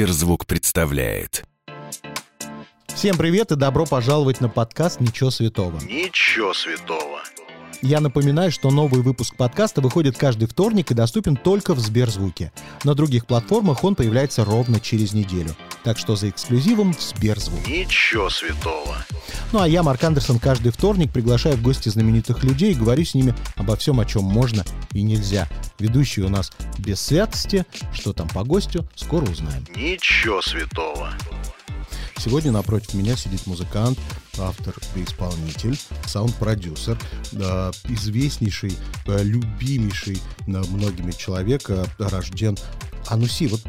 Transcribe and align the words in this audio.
Сберзвук 0.00 0.46
представляет. 0.46 1.44
Всем 2.86 3.18
привет 3.18 3.52
и 3.52 3.56
добро 3.56 3.84
пожаловать 3.84 4.40
на 4.40 4.48
подкаст 4.48 4.98
«Ничего 4.98 5.30
святого». 5.30 5.78
Ничего 5.80 6.54
святого. 6.54 7.20
Я 7.82 8.00
напоминаю, 8.00 8.52
что 8.52 8.70
новый 8.70 9.00
выпуск 9.00 9.34
подкаста 9.36 9.80
выходит 9.80 10.18
каждый 10.18 10.46
вторник 10.46 10.90
и 10.90 10.94
доступен 10.94 11.36
только 11.36 11.74
в 11.74 11.78
Сберзвуке. 11.78 12.52
На 12.84 12.94
других 12.94 13.24
платформах 13.24 13.84
он 13.84 13.94
появляется 13.94 14.44
ровно 14.44 14.80
через 14.80 15.14
неделю. 15.14 15.56
Так 15.82 15.96
что 15.96 16.14
за 16.14 16.28
эксклюзивом 16.28 16.92
в 16.92 17.00
Сберзвук. 17.00 17.66
Ничего 17.66 18.28
святого. 18.28 18.98
Ну 19.52 19.60
а 19.60 19.68
я, 19.68 19.82
Марк 19.82 20.04
Андерсон, 20.04 20.38
каждый 20.38 20.72
вторник 20.72 21.10
приглашаю 21.10 21.56
в 21.56 21.62
гости 21.62 21.88
знаменитых 21.88 22.44
людей 22.44 22.72
и 22.72 22.76
говорю 22.76 23.04
с 23.04 23.14
ними 23.14 23.34
обо 23.56 23.76
всем, 23.76 23.98
о 23.98 24.04
чем 24.04 24.24
можно 24.24 24.62
и 24.92 25.00
нельзя. 25.00 25.48
Ведущий 25.78 26.20
у 26.20 26.28
нас 26.28 26.52
без 26.78 27.00
святости. 27.00 27.64
Что 27.94 28.12
там 28.12 28.28
по 28.28 28.44
гостю, 28.44 28.86
скоро 28.94 29.24
узнаем. 29.24 29.64
Ничего 29.74 30.42
святого. 30.42 31.14
Сегодня 32.18 32.52
напротив 32.52 32.92
меня 32.92 33.16
сидит 33.16 33.46
музыкант, 33.46 33.98
автор 34.40 34.74
и 34.96 35.04
исполнитель, 35.04 35.78
саунд-продюсер, 36.06 36.98
э, 37.32 37.72
известнейший, 37.88 38.76
э, 39.06 39.22
любимейший 39.22 40.20
э, 40.46 40.50
многими 40.50 41.12
человек, 41.12 41.70
рожден 41.98 42.56
Ануси, 43.08 43.46
вот 43.48 43.60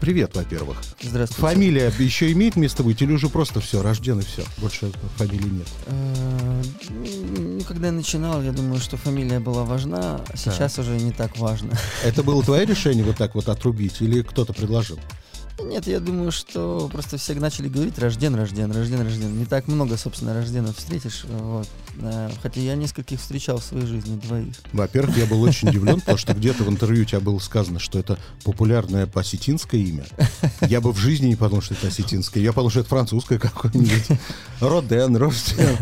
привет, 0.00 0.36
во-первых. 0.36 0.76
Здравствуйте. 1.00 1.40
Фамилия 1.40 1.92
еще 1.98 2.30
имеет 2.32 2.56
место 2.56 2.82
быть 2.82 3.00
или 3.02 3.12
уже 3.12 3.28
просто 3.28 3.60
все, 3.60 3.82
рожден 3.82 4.20
и 4.20 4.22
все? 4.22 4.44
Больше 4.58 4.92
фамилии 5.16 5.48
нет. 5.48 5.68
Ну, 6.90 7.60
когда 7.62 7.86
я 7.86 7.92
начинал, 7.92 8.42
я 8.42 8.52
думаю, 8.52 8.80
что 8.80 8.96
фамилия 8.96 9.40
была 9.40 9.64
важна, 9.64 10.20
а 10.28 10.36
сейчас 10.36 10.78
уже 10.78 10.96
не 10.96 11.12
так 11.12 11.38
важно. 11.38 11.72
Это 12.04 12.22
было 12.22 12.42
твое 12.42 12.66
решение 12.66 13.04
вот 13.04 13.16
так 13.16 13.34
вот 13.34 13.48
отрубить 13.48 14.00
или 14.00 14.22
кто-то 14.22 14.52
предложил? 14.52 15.00
Нет, 15.62 15.86
я 15.86 16.00
думаю, 16.00 16.32
что 16.32 16.88
просто 16.92 17.16
все 17.16 17.34
начали 17.34 17.68
говорить 17.68 17.98
рожден, 17.98 18.34
рожден, 18.34 18.72
рожден, 18.72 19.02
рожден. 19.02 19.38
Не 19.38 19.44
так 19.44 19.68
много, 19.68 19.96
собственно, 19.96 20.34
рожденов 20.34 20.76
встретишь. 20.76 21.24
Вот. 21.28 21.68
Э, 22.00 22.30
Хотя 22.42 22.60
я 22.60 22.74
нескольких 22.74 23.20
встречал 23.20 23.58
в 23.58 23.64
своей 23.64 23.86
жизни, 23.86 24.16
двоих. 24.18 24.54
Во-первых, 24.72 25.16
я 25.16 25.26
был 25.26 25.40
очень 25.42 25.68
удивлен, 25.68 26.00
потому 26.00 26.18
что 26.18 26.34
где-то 26.34 26.64
в 26.64 26.68
интервью 26.68 27.02
у 27.02 27.06
тебя 27.06 27.20
было 27.20 27.38
сказано, 27.38 27.78
что 27.78 27.98
это 27.98 28.18
популярное 28.42 29.08
осетинское 29.14 29.80
имя. 29.80 30.04
Я 30.62 30.80
бы 30.80 30.92
в 30.92 30.98
жизни 30.98 31.28
не 31.28 31.36
подумал, 31.36 31.62
что 31.62 31.74
это 31.74 31.86
осетинское. 31.86 32.42
Я 32.42 32.52
подумал, 32.52 32.70
что 32.70 32.80
это 32.80 32.88
французское 32.88 33.38
какое-нибудь. 33.38 34.18
Роден, 34.60 35.16
Рожден. 35.16 35.78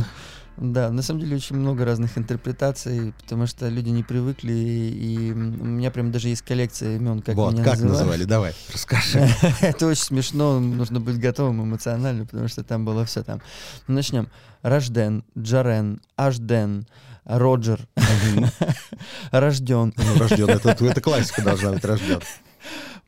Да, 0.58 0.91
на 0.91 1.03
самом 1.03 1.20
деле 1.20 1.36
очень 1.36 1.56
много 1.56 1.84
разных 1.84 2.19
интерпретаций, 2.19 3.14
потому 3.22 3.47
что 3.47 3.69
люди 3.69 3.89
не 3.89 4.03
привыкли, 4.03 4.53
и 4.53 5.33
у 5.33 5.34
меня 5.36 5.91
прям 5.91 6.12
даже 6.12 6.28
есть 6.28 6.42
коллекция 6.42 6.97
имен, 6.97 7.22
как 7.22 7.34
Вот, 7.36 7.55
меня 7.55 7.64
как 7.64 7.75
называют. 7.75 7.98
называли? 7.98 8.25
Давай, 8.25 8.55
расскажи. 8.72 9.27
Это 9.61 9.86
очень 9.86 10.03
смешно, 10.03 10.61
нужно 10.61 11.00
быть 11.00 11.19
готовым 11.19 11.62
эмоционально, 11.64 12.27
потому 12.27 12.48
что 12.48 12.62
там 12.62 12.84
было 12.84 13.05
все 13.06 13.22
там. 13.22 13.41
Ну, 13.89 13.94
Начнем. 13.94 14.28
Рожден, 14.62 15.25
Джарен, 15.36 16.00
Ажден, 16.17 16.87
Роджер, 17.25 17.81
Рожден. 19.31 19.92
Ну, 19.97 20.19
Рожден, 20.19 20.48
это, 20.50 20.70
это 20.70 21.00
классика 21.00 21.42
должна 21.42 21.72
быть, 21.72 21.84
рожден. 21.84 22.20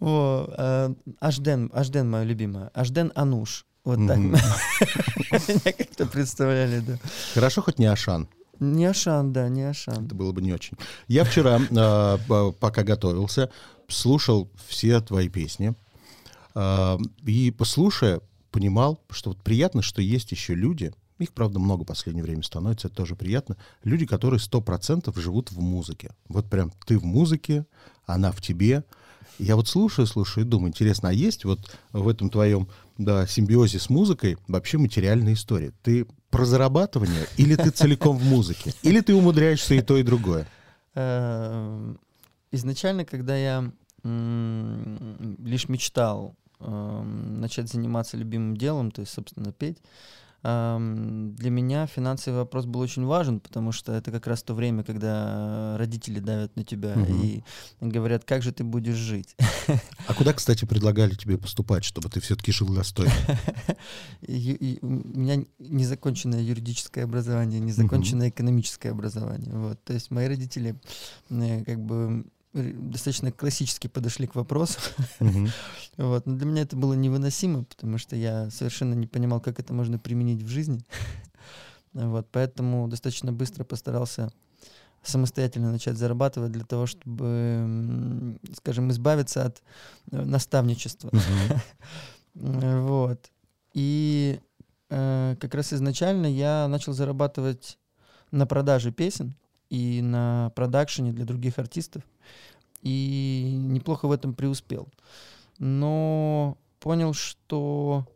Э, 0.01 0.93
Ажден, 1.21 1.71
Ажден 1.73 2.11
моя 2.11 2.25
любимая. 2.25 2.71
Ажден 2.75 3.13
Ануш. 3.15 3.65
Вот 3.85 3.99
так. 4.09 4.17
Меня 4.19 5.73
как-то 5.73 6.07
представляли, 6.07 6.81
да. 6.81 6.99
Хорошо, 7.35 7.63
хоть 7.63 7.79
не 7.79 7.87
Ашан. 7.87 8.29
Не 8.61 8.87
Ашан, 8.87 9.33
да, 9.33 9.49
не 9.49 9.63
Ашан. 9.63 10.07
Это 10.07 10.15
было 10.15 10.33
бы 10.33 10.41
не 10.41 10.53
очень. 10.53 10.77
Я 11.09 11.25
вчера, 11.25 11.59
э, 11.61 12.19
п- 12.29 12.53
пока 12.59 12.83
готовился, 12.83 13.51
слушал 13.89 14.51
все 14.67 15.01
твои 15.01 15.29
песни. 15.29 15.75
э, 16.55 16.99
И, 17.27 17.51
послушая, 17.51 18.21
понимал, 18.51 19.01
что 19.11 19.31
вот 19.31 19.43
приятно, 19.43 19.83
что 19.83 20.01
есть 20.01 20.31
еще 20.33 20.55
люди, 20.55 20.93
их, 21.19 21.33
правда, 21.33 21.59
много 21.59 21.83
в 21.83 21.87
последнее 21.87 22.25
время 22.25 22.43
становится, 22.43 22.89
это 22.89 22.97
тоже 22.97 23.17
приятно, 23.17 23.57
люди, 23.83 24.07
которые 24.07 24.41
сто 24.41 24.61
процентов 24.61 25.17
живут 25.19 25.51
в 25.53 25.61
музыке. 25.61 26.13
Вот 26.29 26.49
прям 26.49 26.73
ты 26.87 26.99
в 26.99 27.05
музыке, 27.05 27.67
она 28.07 28.33
в 28.33 28.41
тебе. 28.41 28.85
Я 29.39 29.57
вот 29.57 29.67
слушаю, 29.69 30.07
слушаю 30.07 30.47
и 30.47 30.49
думаю, 30.49 30.69
интересно, 30.69 31.09
а 31.09 31.13
есть 31.13 31.45
вот 31.45 31.59
в 31.93 32.07
этом 32.09 32.31
твоем 32.31 32.69
да, 32.99 33.27
симбиозе 33.27 33.79
с 33.79 33.91
музыкой 33.91 34.37
вообще 34.49 34.79
материальная 34.79 35.35
история? 35.35 35.73
Ты 35.83 36.07
про 36.31 36.45
зарабатывание 36.45 37.27
или 37.37 37.55
ты 37.57 37.71
целиком 37.71 38.17
в 38.17 38.25
музыке? 38.25 38.73
Или 38.83 39.01
ты 39.01 39.15
умудряешься 39.15 39.75
и 39.75 39.83
то, 39.83 39.97
и 39.97 40.03
другое? 40.03 40.47
Э, 40.95 41.95
Изначально, 42.55 43.05
когда 43.05 43.37
я 43.37 43.73
лишь 44.05 45.69
мечтал 45.69 46.37
эм, 46.61 47.41
начать 47.41 47.69
заниматься 47.69 48.17
любимым 48.17 48.57
делом, 48.57 48.93
то 48.93 49.01
есть, 49.01 49.13
собственно, 49.13 49.51
петь, 49.51 49.79
эм, 49.79 49.85
для 50.45 51.51
меня 51.51 51.87
финансовый 51.87 52.37
вопрос 52.37 52.67
был 52.67 52.81
очень 52.81 53.07
важен, 53.07 53.41
потому 53.41 53.73
что 53.73 53.93
это 53.95 54.11
как 54.11 54.27
раз 54.27 54.43
то 54.43 54.53
время, 54.53 54.85
когда 54.85 55.77
родители 55.79 56.21
давят 56.21 56.55
на 56.55 56.65
тебя 56.65 56.95
Мгм. 56.95 57.23
и 57.23 57.43
говорят, 57.81 58.25
как 58.25 58.43
же 58.43 58.53
ты 58.53 58.63
будешь 58.63 58.97
жить. 58.97 59.35
А 60.07 60.13
куда, 60.13 60.35
кстати, 60.35 60.67
предлагали 60.67 61.15
тебе 61.15 61.39
поступать, 61.39 61.85
чтобы 61.85 62.11
ты 62.11 62.21
все-таки 62.21 62.53
жил 62.53 62.69
достойно? 62.69 63.11
У 64.29 64.33
меня 64.33 65.43
незаконченное 65.59 66.43
юридическое 66.43 67.05
образование, 67.05 67.61
незаконченное 67.61 68.29
экономическое 68.29 68.91
образование. 68.91 69.55
Вот. 69.55 69.83
То 69.85 69.95
есть 69.95 70.11
мои 70.11 70.29
родители 70.29 70.79
э, 71.31 71.65
как 71.65 71.81
бы 71.81 72.27
достаточно 72.55 73.33
классически 73.33 73.89
подошли 73.89 74.27
к 74.27 74.35
вопросу. 74.35 74.79
Вот. 75.97 76.27
Но 76.27 76.37
для 76.37 76.47
меня 76.47 76.63
это 76.63 76.77
было 76.77 76.95
невыносимо, 76.95 77.65
потому 77.65 77.99
что 77.99 78.17
я 78.17 78.51
совершенно 78.51 78.95
не 78.95 79.07
понимал, 79.07 79.41
как 79.41 79.61
это 79.61 79.73
можно 79.73 79.99
применить 79.99 80.43
в 80.43 80.49
жизни. 80.49 80.85
Вот. 81.93 82.27
Поэтому 82.33 82.89
достаточно 82.89 83.33
быстро 83.33 83.63
постарался 83.63 84.33
самостоятельно 85.05 85.71
начать 85.71 85.97
зарабатывать 85.97 86.51
для 86.51 86.65
того, 86.65 86.87
чтобы, 86.87 88.37
скажем, 88.57 88.91
избавиться 88.91 89.45
от 89.47 89.63
э, 90.11 90.25
наставничества. 90.25 91.11
Вот. 92.35 93.31
И 93.75 94.41
э, 94.91 95.37
как 95.39 95.55
раз 95.55 95.73
изначально 95.73 96.27
я 96.27 96.67
начал 96.67 96.93
зарабатывать 96.93 97.79
на 98.33 98.45
продаже 98.45 98.91
песен 98.91 99.37
и 99.71 100.01
на 100.03 100.53
продакшене 100.55 101.13
для 101.13 101.25
других 101.25 101.59
артистов. 101.59 102.03
И 102.83 103.51
неплохо 103.55 104.07
в 104.07 104.13
этом 104.13 104.35
преуспел. 104.35 104.89
Но 105.59 106.59
понял, 106.81 107.15
что 107.15 108.07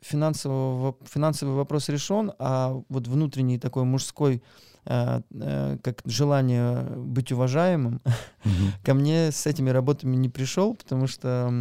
финансового, 0.00 0.96
финансовый 1.04 1.54
вопрос 1.54 1.88
решен, 1.88 2.32
а 2.38 2.80
вот 2.88 3.08
внутренний 3.08 3.58
такой 3.58 3.84
мужской, 3.84 4.42
как 4.84 6.02
желание 6.04 6.82
быть 6.82 7.32
уважаемым, 7.32 8.00
ко 8.84 8.94
мне 8.94 9.32
с 9.32 9.46
этими 9.46 9.70
работами 9.70 10.16
не 10.16 10.28
пришел, 10.28 10.74
потому 10.74 11.06
что, 11.06 11.52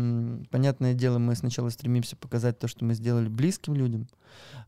понятное 0.51 0.93
дело, 0.93 1.19
мы 1.19 1.35
сначала 1.35 1.69
стремимся 1.69 2.15
показать 2.15 2.59
то, 2.59 2.67
что 2.67 2.85
мы 2.85 2.93
сделали 2.93 3.27
близким 3.27 3.75
людям, 3.75 4.07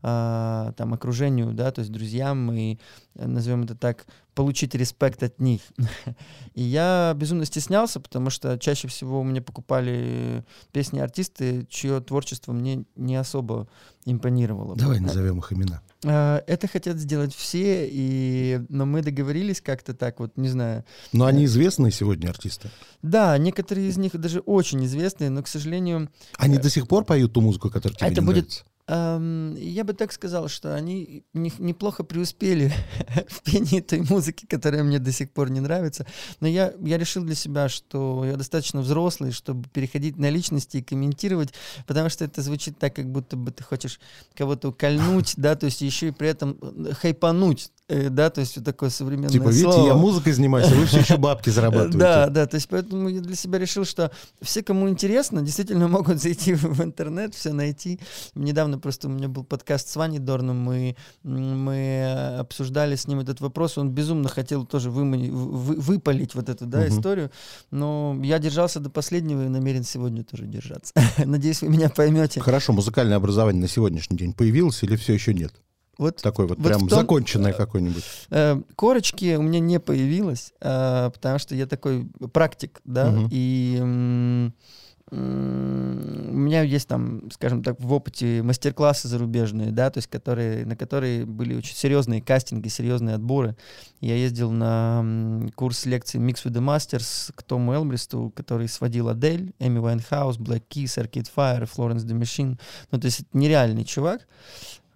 а, 0.02 0.72
там, 0.76 0.94
окружению, 0.94 1.52
да, 1.52 1.70
то 1.70 1.80
есть 1.80 1.90
друзьям, 1.90 2.52
и, 2.52 2.78
э, 3.14 3.26
назовем 3.26 3.62
это 3.64 3.74
так, 3.74 4.06
получить 4.34 4.74
респект 4.74 5.22
от 5.22 5.40
них. 5.40 5.62
И 6.54 6.62
я 6.62 7.14
безумно 7.16 7.44
стеснялся, 7.46 7.98
потому 7.98 8.30
что 8.30 8.58
чаще 8.58 8.86
всего 8.88 9.20
у 9.20 9.24
меня 9.24 9.40
покупали 9.40 10.44
песни 10.72 10.98
артисты, 10.98 11.66
чье 11.70 12.00
творчество 12.00 12.52
мне 12.52 12.84
не 12.94 13.16
особо 13.16 13.66
импонировало. 14.06 14.74
бы. 14.74 14.80
Давай 14.80 15.00
назовем 15.00 15.38
их 15.40 15.52
имена. 15.52 15.82
А, 16.04 16.42
Это 16.46 16.68
хотят 16.68 16.96
сделать 16.98 17.34
все, 17.34 17.88
и... 17.90 18.60
но 18.68 18.86
мы 18.86 19.02
договорились 19.02 19.60
как-то 19.60 19.92
так, 19.94 20.20
вот, 20.20 20.36
не 20.36 20.48
знаю, 20.48 20.84
Но 21.12 21.26
они 21.26 21.44
известные 21.44 21.90
сегодня 21.92 22.28
артисты. 22.28 22.70
да, 23.02 23.36
некоторые 23.38 23.88
из 23.88 23.96
них 23.96 24.12
даже 24.18 24.40
очень 24.40 24.84
известные, 24.86 25.30
но, 25.30 25.42
к 25.42 25.48
сожалению, 25.48 26.08
Они 26.38 26.58
до 26.58 26.70
сих 26.70 26.86
пор 26.88 27.04
поют 27.04 27.32
ту 27.32 27.40
музыку, 27.40 27.68
которая 27.70 27.96
тебе 27.98 28.06
Это 28.08 28.20
не 28.20 28.26
будет- 28.26 28.36
нравится? 28.44 28.64
Эм, 28.88 29.54
я 29.56 29.84
бы 29.84 29.92
так 29.92 30.12
сказал, 30.12 30.48
что 30.48 30.74
они 30.74 31.24
не- 31.34 31.52
неплохо 31.58 32.04
преуспели 32.04 32.72
в 33.28 33.42
пении 33.42 33.80
той 33.80 34.00
музыки, 34.00 34.46
которая 34.46 34.82
мне 34.84 34.98
до 34.98 35.12
сих 35.12 35.30
пор 35.30 35.50
не 35.50 35.60
нравится. 35.60 36.06
Но 36.40 36.48
я, 36.48 36.72
я 36.80 36.98
решил 36.98 37.24
для 37.24 37.34
себя, 37.34 37.68
что 37.68 38.24
я 38.24 38.36
достаточно 38.36 38.80
взрослый, 38.80 39.32
чтобы 39.32 39.68
переходить 39.68 40.16
на 40.16 40.30
личности 40.30 40.78
и 40.78 40.82
комментировать, 40.82 41.52
потому 41.86 42.08
что 42.08 42.24
это 42.24 42.42
звучит 42.42 42.78
так, 42.78 42.94
как 42.94 43.10
будто 43.10 43.36
бы 43.36 43.50
ты 43.50 43.64
хочешь 43.64 44.00
кого-то 44.34 44.68
укольнуть, 44.68 45.34
да, 45.36 45.56
то 45.56 45.66
есть 45.66 45.80
еще 45.80 46.08
и 46.08 46.12
при 46.12 46.28
этом 46.28 46.58
э, 46.60 46.92
хайпануть 46.94 47.70
да, 47.88 48.30
то 48.30 48.40
есть 48.40 48.56
вот 48.56 48.64
такое 48.64 48.90
современное 48.90 49.30
Типа, 49.30 49.48
видите, 49.48 49.70
слово. 49.70 49.86
я 49.86 49.94
музыкой 49.94 50.32
занимаюсь, 50.32 50.66
а 50.72 50.74
вы 50.74 50.86
все 50.86 50.98
еще 51.00 51.16
бабки 51.18 51.50
зарабатываете. 51.50 51.98
Да, 51.98 52.28
да, 52.28 52.46
то 52.46 52.56
есть 52.56 52.68
поэтому 52.68 53.08
я 53.08 53.20
для 53.20 53.36
себя 53.36 53.58
решил, 53.60 53.84
что 53.84 54.10
все, 54.42 54.62
кому 54.64 54.88
интересно, 54.88 55.40
действительно 55.42 55.86
могут 55.96 56.20
зайти 56.20 56.54
в 56.54 56.82
интернет, 56.82 57.34
все 57.34 57.52
найти. 57.52 58.00
Недавно 58.34 58.78
просто 58.80 59.06
у 59.06 59.10
меня 59.12 59.28
был 59.28 59.44
подкаст 59.44 59.88
с 59.88 59.94
Ваней 59.96 60.18
Дорном, 60.18 60.58
мы, 60.58 60.96
мы 61.22 62.36
обсуждали 62.38 62.96
с 62.96 63.06
ним 63.06 63.20
этот 63.20 63.40
вопрос, 63.40 63.78
он 63.78 63.90
безумно 63.90 64.28
хотел 64.28 64.64
тоже 64.66 64.90
вымани- 64.90 65.30
вы- 65.30 65.76
выпалить 65.76 66.34
вот 66.34 66.48
эту 66.48 66.66
да, 66.66 66.80
Мгм. 66.80 66.88
историю, 66.88 67.30
но 67.70 68.18
я 68.22 68.38
держался 68.38 68.80
до 68.80 68.90
последнего 68.90 69.44
и 69.44 69.48
намерен 69.48 69.84
сегодня 69.84 70.24
тоже 70.24 70.46
держаться. 70.46 70.92
Надеюсь, 71.24 71.62
вы 71.62 71.68
меня 71.68 71.88
поймете. 71.88 72.40
Хорошо, 72.40 72.72
музыкальное 72.72 73.16
образование 73.16 73.62
на 73.62 73.68
сегодняшний 73.68 74.16
день 74.16 74.32
появилось 74.32 74.82
или 74.82 74.96
все 74.96 75.14
еще 75.14 75.32
нет? 75.34 75.52
Вот 75.98 76.16
Такое 76.22 76.46
вот 76.46 76.58
Вот 76.58 76.66
прям 76.66 76.80
том- 76.80 76.90
законченное 77.00 77.52
какое-нибудь. 77.54 78.04
Э, 78.30 78.60
корочки 78.74 79.36
у 79.36 79.42
меня 79.42 79.60
не 79.60 79.80
появилось, 79.80 80.52
э, 80.60 81.10
потому 81.12 81.38
что 81.38 81.54
я 81.54 81.66
такой 81.66 82.06
практик, 82.32 82.80
да, 82.84 83.10
Мгм. 83.10 83.28
и 83.30 84.50
у 85.12 85.14
меня 85.14 86.62
есть 86.62 86.88
там, 86.88 87.30
скажем 87.30 87.62
так, 87.62 87.80
в 87.80 87.92
опыте 87.92 88.42
мастер-классы 88.42 89.06
зарубежные, 89.06 89.70
да, 89.70 89.88
то 89.90 89.98
есть 89.98 90.08
которые, 90.08 90.66
на 90.66 90.74
которые 90.76 91.24
были 91.24 91.54
очень 91.54 91.76
серьезные 91.76 92.20
кастинги, 92.20 92.66
серьезные 92.66 93.14
отборы. 93.14 93.56
Я 94.00 94.16
ездил 94.16 94.50
на 94.50 95.46
курс 95.54 95.86
лекций 95.86 96.18
Mix 96.18 96.44
with 96.44 96.52
the 96.52 96.60
Masters 96.60 97.30
к 97.36 97.42
Тому 97.44 97.72
Элмхерсту, 97.74 98.32
который 98.34 98.68
сводил 98.68 99.08
Адель, 99.08 99.52
Эми 99.60 99.78
Вайнхаус, 99.78 100.38
Black 100.38 100.64
Keys, 100.68 100.98
Arcade 101.00 101.28
Fire, 101.34 101.68
Florence 101.72 102.04
the 102.04 102.18
Machine. 102.18 102.58
Ну, 102.90 102.98
то 102.98 103.06
есть 103.06 103.20
это 103.20 103.28
нереальный 103.32 103.84
чувак. 103.84 104.26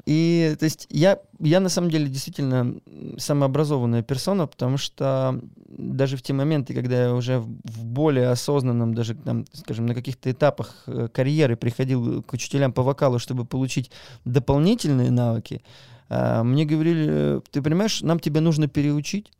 И, 0.07 0.57
то 0.59 0.65
есть, 0.65 0.87
я, 0.91 1.19
я 1.39 1.61
на 1.61 1.69
самом 1.69 1.91
деле 1.91 2.07
действительно 2.07 2.77
самообразованная 3.19 4.03
персона, 4.03 4.47
потому 4.47 4.77
что 4.77 5.41
даже 5.69 6.17
в 6.17 6.23
те 6.23 6.33
моменты, 6.33 6.75
когда 6.75 7.05
я 7.05 7.15
уже 7.15 7.39
в, 7.39 7.85
более 7.85 8.29
осознанном, 8.29 8.95
даже, 8.95 9.15
там, 9.15 9.45
скажем, 9.53 9.87
на 9.87 9.95
каких-то 9.95 10.31
этапах 10.31 10.83
э, 10.87 11.09
карьеры 11.13 11.57
приходил 11.57 12.23
к 12.23 12.33
учителям 12.33 12.73
по 12.73 12.83
вокалу, 12.83 13.19
чтобы 13.19 13.45
получить 13.45 13.91
дополнительные 14.25 15.11
навыки, 15.11 15.63
а, 16.11 16.43
мне 16.43 16.65
говорили, 16.65 17.41
ты 17.51 17.63
понимаешь, 17.63 18.03
нам 18.03 18.19
тебя 18.19 18.41
нужно 18.41 18.67
переучить, 18.67 19.31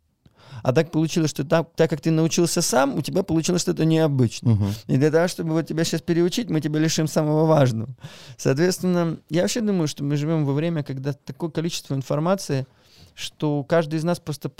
а 0.63 0.73
так 0.73 0.91
получилось, 0.91 1.31
что 1.31 1.43
так, 1.43 1.69
так 1.75 1.89
как 1.89 2.01
ты 2.01 2.11
научился 2.11 2.61
сам, 2.61 2.95
у 2.95 3.01
тебя 3.01 3.23
получилось 3.23 3.61
что-то 3.61 3.85
необычное. 3.85 4.55
Мгм. 4.55 4.73
И 4.87 4.97
для 4.97 5.11
того, 5.11 5.27
чтобы 5.27 5.51
вот 5.51 5.67
тебя 5.67 5.83
сейчас 5.83 6.01
переучить, 6.01 6.49
мы 6.49 6.61
тебя 6.61 6.79
лишим 6.79 7.07
самого 7.07 7.45
важного. 7.45 7.89
Соответственно, 8.37 9.17
я 9.29 9.41
вообще 9.41 9.61
думаю, 9.61 9.87
что 9.87 10.03
мы 10.03 10.15
живем 10.15 10.45
во 10.45 10.53
время, 10.53 10.83
когда 10.83 11.13
такое 11.13 11.49
количество 11.49 11.95
информации, 11.95 12.65
что 13.13 13.63
каждый 13.63 13.95
из 13.95 14.03
нас 14.03 14.19
просто 14.19 14.51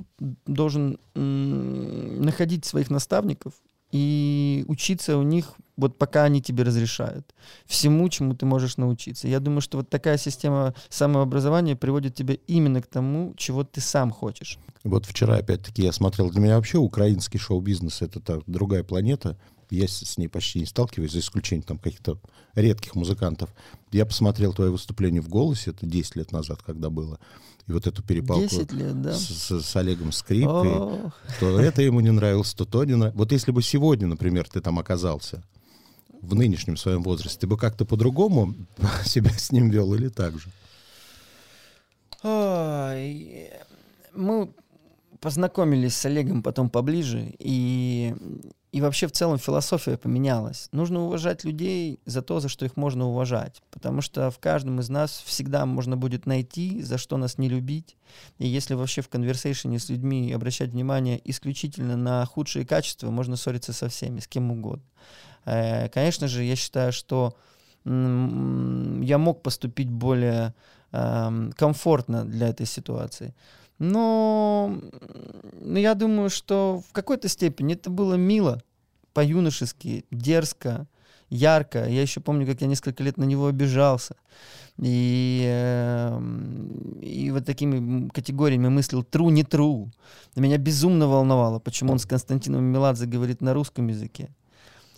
должен 0.46 1.00
находить 1.16 2.66
своих 2.66 2.90
наставников 2.90 3.54
и 3.92 4.64
учиться 4.68 5.18
у 5.18 5.24
них, 5.24 5.54
вот 5.78 5.98
пока 5.98 6.24
они 6.24 6.42
тебе 6.42 6.64
разрешают, 6.64 7.34
всему, 7.66 8.08
чему 8.10 8.36
ты 8.36 8.46
можешь 8.46 8.78
научиться. 8.78 9.28
Я 9.28 9.40
думаю, 9.40 9.62
что 9.62 9.78
вот 9.78 9.90
такая 9.90 10.18
система 10.18 10.74
самообразования 10.90 11.76
приводит 11.76 12.16
тебя 12.16 12.36
именно 12.48 12.82
к 12.82 12.88
тому, 12.88 13.34
чего 13.38 13.64
ты 13.64 13.82
сам 13.82 14.12
хочешь. 14.12 14.60
Вот 14.84 15.06
вчера, 15.06 15.38
опять-таки, 15.38 15.84
я 15.84 15.92
смотрел, 15.92 16.30
для 16.30 16.42
меня 16.42 16.56
вообще 16.56 16.78
украинский 16.78 17.40
шоу-бизнес— 17.40 18.02
это 18.04 18.20
так, 18.20 18.44
другая 18.48 18.84
планета. 18.84 19.38
Я 19.72 19.88
с, 19.88 20.18
ней 20.18 20.28
почти 20.28 20.60
не 20.60 20.66
сталкиваюсь, 20.66 21.12
за 21.14 21.20
исключением 21.20 21.64
там 21.64 21.78
каких-то 21.80 22.20
редких 22.56 22.94
музыкантов. 22.96 23.50
Я 23.92 24.06
посмотрел 24.06 24.54
твое 24.54 24.70
выступление 24.70 25.22
в 25.22 25.30
«Голосе», 25.30 25.72
это 25.72 25.86
10 25.86 26.18
лет 26.18 26.32
назад, 26.32 26.62
когда 26.62 26.90
было, 26.90 27.20
и 27.68 27.72
вот 27.72 27.88
эту 27.88 28.04
перепалку 28.04 28.44
10 28.50 28.72
лет, 28.74 29.02
да? 29.02 29.14
с, 29.14 29.24
с- 29.30 29.62
с 29.66 29.76
Олегом 29.78 30.12
Скрипкой, 30.12 30.72
то 31.40 31.60
это 31.60 31.82
ему 31.82 32.02
не 32.02 32.12
нравилось, 32.12 32.54
то 32.54 32.66
то 32.66 32.84
не 32.84 32.96
нравилось. 32.96 33.18
Вот 33.18 33.32
если 33.32 33.52
бы 33.52 33.62
сегодня, 33.62 34.08
например, 34.08 34.48
ты 34.50 34.60
там 34.60 34.78
оказался, 34.78 35.42
в 36.22 36.36
нынешнем 36.36 36.76
своем 36.78 37.02
возрасте, 37.02 37.40
ты 37.40 37.48
бы 37.48 37.58
как-то 37.58 37.86
по-другому 37.86 38.54
себя 39.06 39.32
с 39.32 39.52
ним 39.52 39.70
вел 39.70 39.94
или 39.94 40.10
так 40.10 40.38
же? 40.38 40.50
Мы 44.14 44.54
познакомились 45.22 45.96
с 45.96 46.06
Олегом 46.06 46.44
потом 46.44 46.70
поближе, 46.70 47.34
и, 47.40 48.14
и 48.72 48.80
вообще 48.80 49.08
в 49.08 49.12
целом 49.12 49.38
философия 49.38 49.98
поменялась. 49.98 50.70
Нужно 50.72 51.02
уважать 51.02 51.44
людей 51.44 52.00
за 52.06 52.22
то, 52.22 52.40
за 52.40 52.48
что 52.48 52.66
их 52.66 52.78
можно 52.78 53.06
уважать, 53.08 53.62
потому 53.70 54.02
что 54.02 54.32
в 54.32 54.40
каждом 54.40 54.80
из 54.80 54.90
нас 54.90 55.22
всегда 55.26 55.66
можно 55.66 55.98
будет 55.98 56.26
найти, 56.26 56.82
за 56.82 56.98
что 56.98 57.18
нас 57.18 57.38
не 57.38 57.50
любить. 57.50 57.98
И 58.38 58.48
если 58.48 58.74
вообще 58.74 59.02
в 59.02 59.10
конверсейшене 59.10 59.78
с 59.78 59.90
людьми 59.90 60.32
обращать 60.32 60.70
внимание 60.70 61.22
исключительно 61.30 61.98
на 61.98 62.26
худшие 62.26 62.66
качества, 62.66 63.10
можно 63.10 63.36
ссориться 63.36 63.74
со 63.74 63.90
всеми, 63.90 64.22
с 64.22 64.28
кем 64.28 64.52
угодно. 64.52 64.86
Э, 65.46 65.90
Конечно 65.90 66.28
же, 66.28 66.44
я 66.44 66.56
считаю, 66.56 66.94
что 66.94 67.36
я 67.84 69.18
мог 69.18 69.42
поступить 69.42 69.90
более 69.90 70.54
эм, 70.92 71.52
комфортно 71.54 72.26
для 72.26 72.50
этой 72.50 72.68
ситуации. 72.68 73.34
Но 73.82 74.80
м, 75.60 75.76
я 75.76 75.96
думаю, 75.96 76.30
что 76.30 76.84
в 76.88 76.94
какой-то 76.94 77.28
степени 77.28 77.74
это 77.74 77.90
было 77.90 78.14
мило, 78.14 78.62
по-юношески, 79.12 80.06
дерзко, 80.12 80.86
ярко. 81.32 81.90
Я 81.90 82.04
еще 82.04 82.20
помню, 82.20 82.46
как 82.46 82.62
я 82.62 82.68
несколько 82.68 83.02
лет 83.04 83.18
на 83.18 83.24
него 83.24 83.48
обижался. 83.48 84.16
И, 84.78 85.44
эм, 85.48 87.00
и 87.02 87.32
вот 87.32 87.48
такими 87.48 88.08
категориями 88.10 88.68
мыслил 88.68 89.02
true, 89.02 89.32
не 89.32 89.42
true. 89.42 89.90
Меня 90.36 90.60
безумно 90.60 91.08
волновало, 91.08 91.58
почему 91.58 91.94
он 91.94 91.98
с 91.98 92.06
Константином 92.06 92.64
Меладзе 92.66 93.08
говорит 93.08 93.42
на 93.42 93.56
русском 93.56 93.88
языке. 93.88 94.30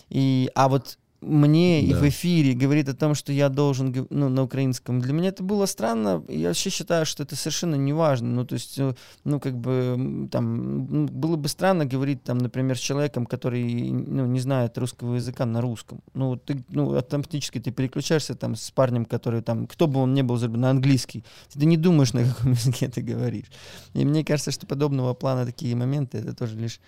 И, 0.09 0.51
а 0.55 0.67
вот 0.67 0.97
мне 1.25 1.81
и 1.83 1.93
Да. 1.93 1.99
в 1.99 2.07
эфире 2.09 2.53
говорит 2.53 2.89
о 2.89 2.93
том, 2.93 3.15
что 3.15 3.31
я 3.31 3.49
должен 3.49 4.07
ну, 4.09 4.29
на 4.29 4.43
украинском. 4.43 4.99
Для 4.99 5.13
меня 5.13 5.29
это 5.29 5.43
было 5.43 5.65
странно. 5.65 6.23
Я 6.27 6.49
вообще 6.49 6.69
считаю, 6.69 7.05
что 7.05 7.23
это 7.23 7.35
совершенно 7.35 7.75
не 7.75 7.93
важно. 7.93 8.29
Ну, 8.29 8.45
то 8.45 8.53
есть, 8.55 8.77
э, 8.79 8.93
ну, 9.23 9.39
как 9.39 9.57
бы, 9.57 10.27
там, 10.31 10.45
м, 10.91 11.05
было 11.07 11.35
бы 11.35 11.47
странно 11.47 11.85
говорить, 11.85 12.23
там, 12.23 12.37
например, 12.37 12.77
с 12.77 12.81
человеком, 12.81 13.25
который, 13.25 13.63
ну, 13.91 14.25
не 14.25 14.39
знает 14.39 14.77
русского 14.77 15.15
языка 15.15 15.45
на 15.45 15.61
русском. 15.61 15.99
Ну, 16.13 16.35
ты, 16.35 16.63
ну, 16.69 16.95
автоматически 16.95 17.59
ты 17.59 17.71
переключаешься 17.71 18.35
там 18.35 18.55
с 18.55 18.71
парнем, 18.71 19.05
который 19.05 19.41
там, 19.41 19.67
кто 19.67 19.87
бы 19.87 19.99
он 19.99 20.13
ни 20.13 20.21
был, 20.21 20.39
на 20.39 20.69
английский. 20.69 21.23
Ты 21.53 21.65
не 21.65 21.77
думаешь, 21.77 22.13
на 22.13 22.23
каком 22.25 22.51
языке 22.51 22.87
ты 22.87 23.01
говоришь. 23.01 23.47
И 23.93 24.05
мне 24.05 24.23
кажется, 24.25 24.51
что 24.51 24.65
подобного 24.67 25.13
плана 25.13 25.45
такие 25.45 25.75
моменты, 25.75 26.17
это 26.17 26.33
тоже 26.35 26.57
лишь, 26.57 26.79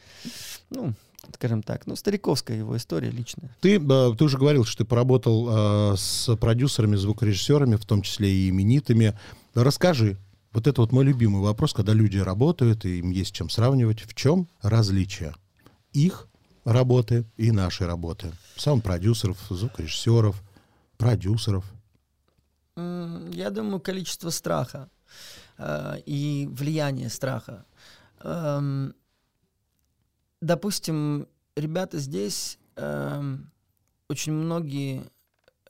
ну, 0.70 0.94
скажем 1.34 1.64
так, 1.64 1.88
ну, 1.88 1.96
стариковская 1.96 2.58
его 2.58 2.76
история 2.78 3.10
личная. 3.10 3.50
Ты, 3.62 3.78
э, 3.78 4.16
ты 4.18 4.24
уже 4.24 4.38
говорил, 4.38 4.66
что 4.66 4.80
ты 4.84 4.86
поработал 4.86 5.94
э, 5.94 5.96
с 5.98 6.36
продюсерами, 6.38 6.96
звукорежиссерами, 6.96 7.76
в 7.76 7.86
том 7.86 8.02
числе 8.02 8.30
и 8.30 8.50
именитыми. 8.50 9.18
Расскажи, 9.54 10.18
вот 10.52 10.68
это 10.68 10.82
вот 10.82 10.92
мой 10.92 11.04
любимый 11.04 11.42
вопрос, 11.42 11.74
когда 11.74 11.94
люди 11.94 12.18
работают, 12.18 12.86
и 12.86 13.00
им 13.00 13.12
есть 13.12 13.34
чем 13.34 13.50
сравнивать. 13.50 14.02
В 14.02 14.14
чем 14.14 14.48
различие 14.62 15.34
их 15.92 16.28
работы 16.64 17.26
и 17.38 17.52
нашей 17.52 17.88
работы? 17.88 18.32
Саунд-продюсеров, 18.56 19.38
звукорежиссеров, 19.50 20.42
продюсеров. 20.98 21.66
Я 22.78 23.50
думаю, 23.52 23.80
количество 23.80 24.30
страха 24.30 24.90
э, 25.58 26.00
и 26.06 26.48
влияние 26.52 27.10
страха. 27.10 27.66
Эм, 28.22 28.94
допустим, 30.46 31.28
ребята 31.56 32.00
здесь 32.00 32.58
эм, 32.76 33.52
очень 34.08 34.34
многие 34.34 35.04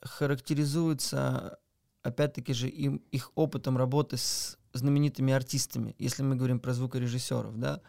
характеризуются, 0.02 1.58
опять-таки 2.02 2.52
же, 2.52 2.68
им, 2.68 3.02
их 3.10 3.32
опытом 3.34 3.76
работы 3.76 4.16
с 4.16 4.56
знаменитыми 4.72 5.32
артистами, 5.32 5.94
если 5.98 6.22
мы 6.22 6.36
говорим 6.36 6.60
про 6.60 6.74
звукорежиссеров, 6.74 7.58
да. 7.58 7.80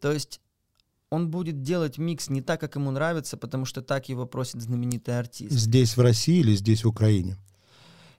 То 0.00 0.12
есть 0.12 0.40
он 1.10 1.30
будет 1.30 1.62
делать 1.62 1.96
микс 1.98 2.28
не 2.28 2.42
так, 2.42 2.60
как 2.60 2.74
ему 2.74 2.90
нравится, 2.90 3.36
потому 3.36 3.64
что 3.64 3.82
так 3.82 4.08
его 4.08 4.26
просит 4.26 4.60
знаменитый 4.60 5.16
артист. 5.16 5.52
Здесь 5.52 5.96
в 5.96 6.00
России 6.00 6.40
или 6.40 6.56
здесь 6.56 6.84
в 6.84 6.88
Украине? 6.88 7.36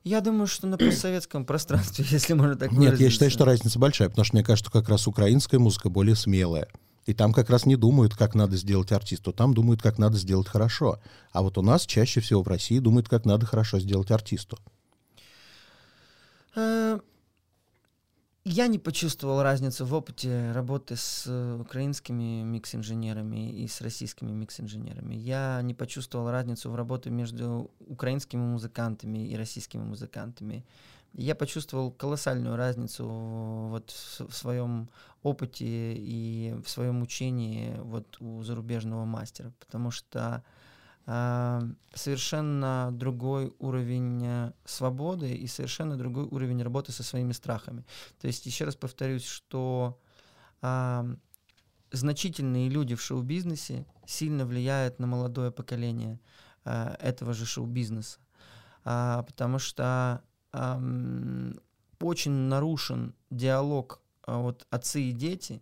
Я 0.06 0.22
думаю, 0.22 0.48
что 0.48 0.68
на 0.68 0.78
постсоветском 0.78 1.46
пространстве, 1.46 2.06
если 2.12 2.34
можно 2.34 2.56
так 2.56 2.72
Нет, 2.72 3.00
я 3.00 3.10
считаю, 3.10 3.32
что 3.32 3.44
разница 3.44 3.80
большая, 3.80 4.08
потому 4.10 4.24
что 4.24 4.36
мне 4.36 4.46
кажется, 4.46 4.70
что 4.70 4.80
как 4.80 4.88
раз 4.88 5.08
украинская 5.08 5.60
музыка 5.60 5.90
более 5.90 6.16
смелая. 6.16 6.70
И 7.06 7.14
там 7.14 7.34
как 7.34 7.50
раз 7.50 7.66
не 7.66 7.76
думают, 7.76 8.16
как 8.16 8.34
надо 8.36 8.58
сделать 8.58 8.92
артисту, 8.92 9.32
там 9.32 9.54
думают, 9.54 9.82
как 9.82 10.00
надо 10.00 10.18
сделать 10.18 10.48
хорошо. 10.48 11.00
А 11.32 11.42
вот 11.42 11.58
у 11.58 11.62
нас 11.62 11.86
чаще 11.86 12.20
всего 12.20 12.42
в 12.42 12.48
России 12.48 12.80
думают, 12.80 13.08
как 13.08 13.26
надо 13.26 13.46
хорошо 13.46 13.80
сделать 13.80 14.10
артисту. 14.12 14.58
Э, 16.56 17.00
Я 18.48 18.68
не 18.68 18.80
почувствовал 18.80 19.42
разницу 19.42 19.86
в 19.86 19.94
опыте 19.94 20.52
работы 20.52 20.96
с 20.96 21.26
э, 21.28 21.58
украинскими 21.60 22.44
микс-инженерами 22.44 23.52
и 23.52 23.68
с 23.68 23.82
российскими 23.82 24.32
микс-инженерами. 24.32 25.16
Я 25.16 25.62
не 25.64 25.74
почувствовал 25.74 26.30
разницу 26.32 26.70
в 26.70 26.76
работе 26.76 27.10
между 27.10 27.72
украинскими 27.80 28.42
музыкантами 28.42 29.28
и 29.28 29.36
российскими 29.36 29.84
музыкантами. 29.84 30.64
Я 31.18 31.34
почувствовал 31.36 31.92
колоссальную 31.92 32.56
разницу 32.58 33.08
вот 33.08 33.92
в, 33.92 34.34
своем 34.34 34.90
опыте 35.24 35.94
и 35.96 36.54
в 36.64 36.70
своем 36.70 37.02
учении 37.02 37.76
вот 37.80 38.18
у 38.20 38.44
зарубежного 38.44 39.06
мастера, 39.06 39.54
потому 39.60 39.92
что 39.92 40.44
э, 41.06 41.62
совершенно 41.94 42.90
другой 42.92 43.54
уровень 43.60 44.26
э, 44.26 44.52
свободы 44.66 45.34
и 45.34 45.48
совершенно 45.48 45.98
другой 45.98 46.26
уровень 46.26 46.62
работы 46.62 46.92
со 46.92 47.04
своими 47.04 47.32
страхами. 47.32 47.86
То 48.20 48.28
есть 48.28 48.46
еще 48.46 48.66
раз 48.66 48.76
повторюсь, 48.76 49.26
что 49.26 49.98
э, 50.62 51.16
значительные 51.92 52.68
люди 52.68 52.96
в 52.96 53.02
шоу-бизнесе 53.02 53.86
сильно 54.06 54.46
влияют 54.46 55.00
на 55.00 55.08
молодое 55.08 55.52
поколение 55.52 56.20
э, 56.66 56.96
этого 57.00 57.34
же 57.34 57.46
шоу-бизнеса, 57.46 58.20
э, 58.84 59.24
потому 59.26 59.60
что 59.60 60.22
очень 62.00 62.32
нарушен 62.32 63.14
диалог 63.30 64.02
э, 64.28 64.36
вот 64.36 64.66
отцы 64.70 65.02
и 65.02 65.12
дети, 65.12 65.62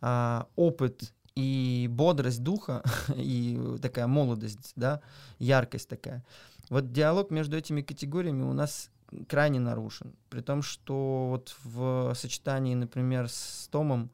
э, 0.00 0.42
опыт 0.56 1.12
и 1.34 1.88
бодрость 1.90 2.42
духа, 2.42 2.82
и 3.14 3.58
такая 3.82 4.06
молодость, 4.06 4.72
да, 4.76 5.00
яркость 5.38 5.88
такая. 5.88 6.24
Вот 6.70 6.92
диалог 6.92 7.30
между 7.30 7.56
этими 7.56 7.82
категориями 7.82 8.42
у 8.42 8.52
нас 8.52 8.90
крайне 9.28 9.60
нарушен. 9.60 10.14
При 10.30 10.40
том, 10.40 10.62
что 10.62 11.28
вот 11.30 11.54
в 11.62 12.14
сочетании, 12.14 12.74
например, 12.74 13.28
с 13.28 13.68
Томом, 13.70 14.10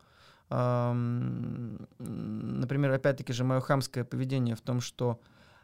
эм, 0.50 1.88
например, 1.98 2.90
опять-таки 2.90 3.32
же 3.32 3.44
мое 3.44 3.60
хамское 3.60 4.04
поведение 4.04 4.54
в 4.54 4.60
том, 4.60 4.82
что 4.82 5.18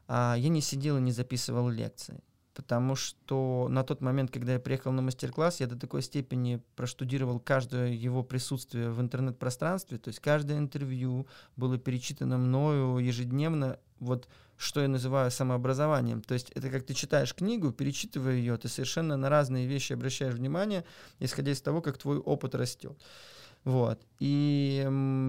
э, 0.07 0.35
я 0.39 0.49
не 0.49 0.63
сидел 0.63 0.97
и 0.97 1.03
не 1.03 1.13
записывал 1.13 1.69
лекции 1.69 2.23
потому 2.59 2.97
что 2.97 3.69
на 3.71 3.85
тот 3.85 4.01
момент, 4.01 4.33
когда 4.33 4.55
я 4.55 4.59
приехал 4.59 4.91
на 4.91 5.01
мастер-класс, 5.01 5.61
я 5.61 5.69
до 5.69 5.79
такой 5.79 6.03
степени 6.03 6.61
проштудировал 6.75 7.39
каждое 7.39 7.93
его 7.93 8.25
присутствие 8.25 8.91
в 8.91 9.01
интернет-пространстве, 9.01 9.99
то 9.99 10.09
есть 10.09 10.19
каждое 10.19 10.59
интервью 10.59 11.29
было 11.55 11.79
перечитано 11.79 12.37
мною 12.37 12.99
ежедневно, 12.99 13.79
вот 14.01 14.29
что 14.57 14.81
я 14.81 14.89
называю 14.89 15.31
самообразованием. 15.31 16.21
То 16.21 16.35
есть 16.35 16.51
это 16.51 16.69
как 16.69 16.85
ты 16.85 16.95
читаешь 16.95 17.33
книгу, 17.33 17.71
перечитывая 17.71 18.35
ее, 18.35 18.57
ты 18.57 18.67
совершенно 18.67 19.17
на 19.17 19.29
разные 19.29 19.69
вещи 19.69 19.93
обращаешь 19.93 20.35
внимание, 20.35 20.85
исходя 21.21 21.53
из 21.53 21.61
того, 21.61 21.81
как 21.81 21.97
твой 21.97 22.19
опыт 22.19 22.57
растет. 22.57 23.01
Вот. 23.69 24.01
И 24.19 24.83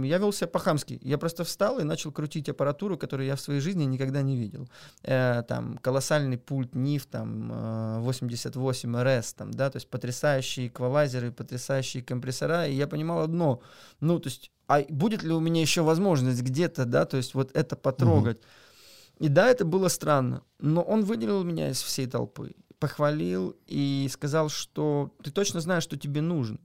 я 0.05 0.17
вел 0.17 0.31
себя 0.31 0.47
по-хамски. 0.47 0.97
Я 1.01 1.17
просто 1.17 1.43
встал 1.43 1.79
и 1.79 1.83
начал 1.83 2.13
крутить 2.13 2.47
аппаратуру, 2.47 2.97
которую 2.97 3.27
я 3.27 3.35
в 3.35 3.41
своей 3.41 3.59
жизни 3.59 3.83
никогда 3.83 4.21
не 4.21 4.37
видел. 4.37 4.69
Э, 5.03 5.43
там 5.45 5.77
колоссальный 5.79 6.37
пульт 6.37 6.73
NIF, 6.73 7.05
там 7.11 7.51
э, 7.51 7.99
88 7.99 8.95
RS, 8.95 9.35
там, 9.35 9.51
да, 9.51 9.69
то 9.69 9.75
есть 9.75 9.89
потрясающие 9.89 10.67
эквалайзеры, 10.67 11.33
потрясающие 11.33 12.01
компрессора. 12.01 12.65
И 12.65 12.75
я 12.75 12.87
понимал 12.87 13.23
одно, 13.23 13.61
ну, 13.99 14.19
то 14.19 14.29
есть, 14.29 14.51
а 14.67 14.83
будет 14.87 15.21
ли 15.21 15.33
у 15.33 15.41
меня 15.41 15.59
еще 15.59 15.81
возможность 15.81 16.41
где-то, 16.41 16.85
да, 16.85 17.03
то 17.03 17.17
есть 17.17 17.33
вот 17.33 17.51
это 17.53 17.75
потрогать. 17.75 18.37
Mm-hmm. 18.37 19.25
И 19.25 19.27
да, 19.27 19.49
это 19.49 19.65
было 19.65 19.89
странно, 19.89 20.43
но 20.59 20.81
он 20.81 21.03
выделил 21.03 21.43
меня 21.43 21.71
из 21.71 21.81
всей 21.81 22.07
толпы, 22.07 22.53
похвалил 22.79 23.57
и 23.67 24.07
сказал, 24.09 24.47
что 24.47 25.13
ты 25.21 25.29
точно 25.29 25.59
знаешь, 25.59 25.83
что 25.83 25.97
тебе 25.97 26.21
нужно. 26.21 26.57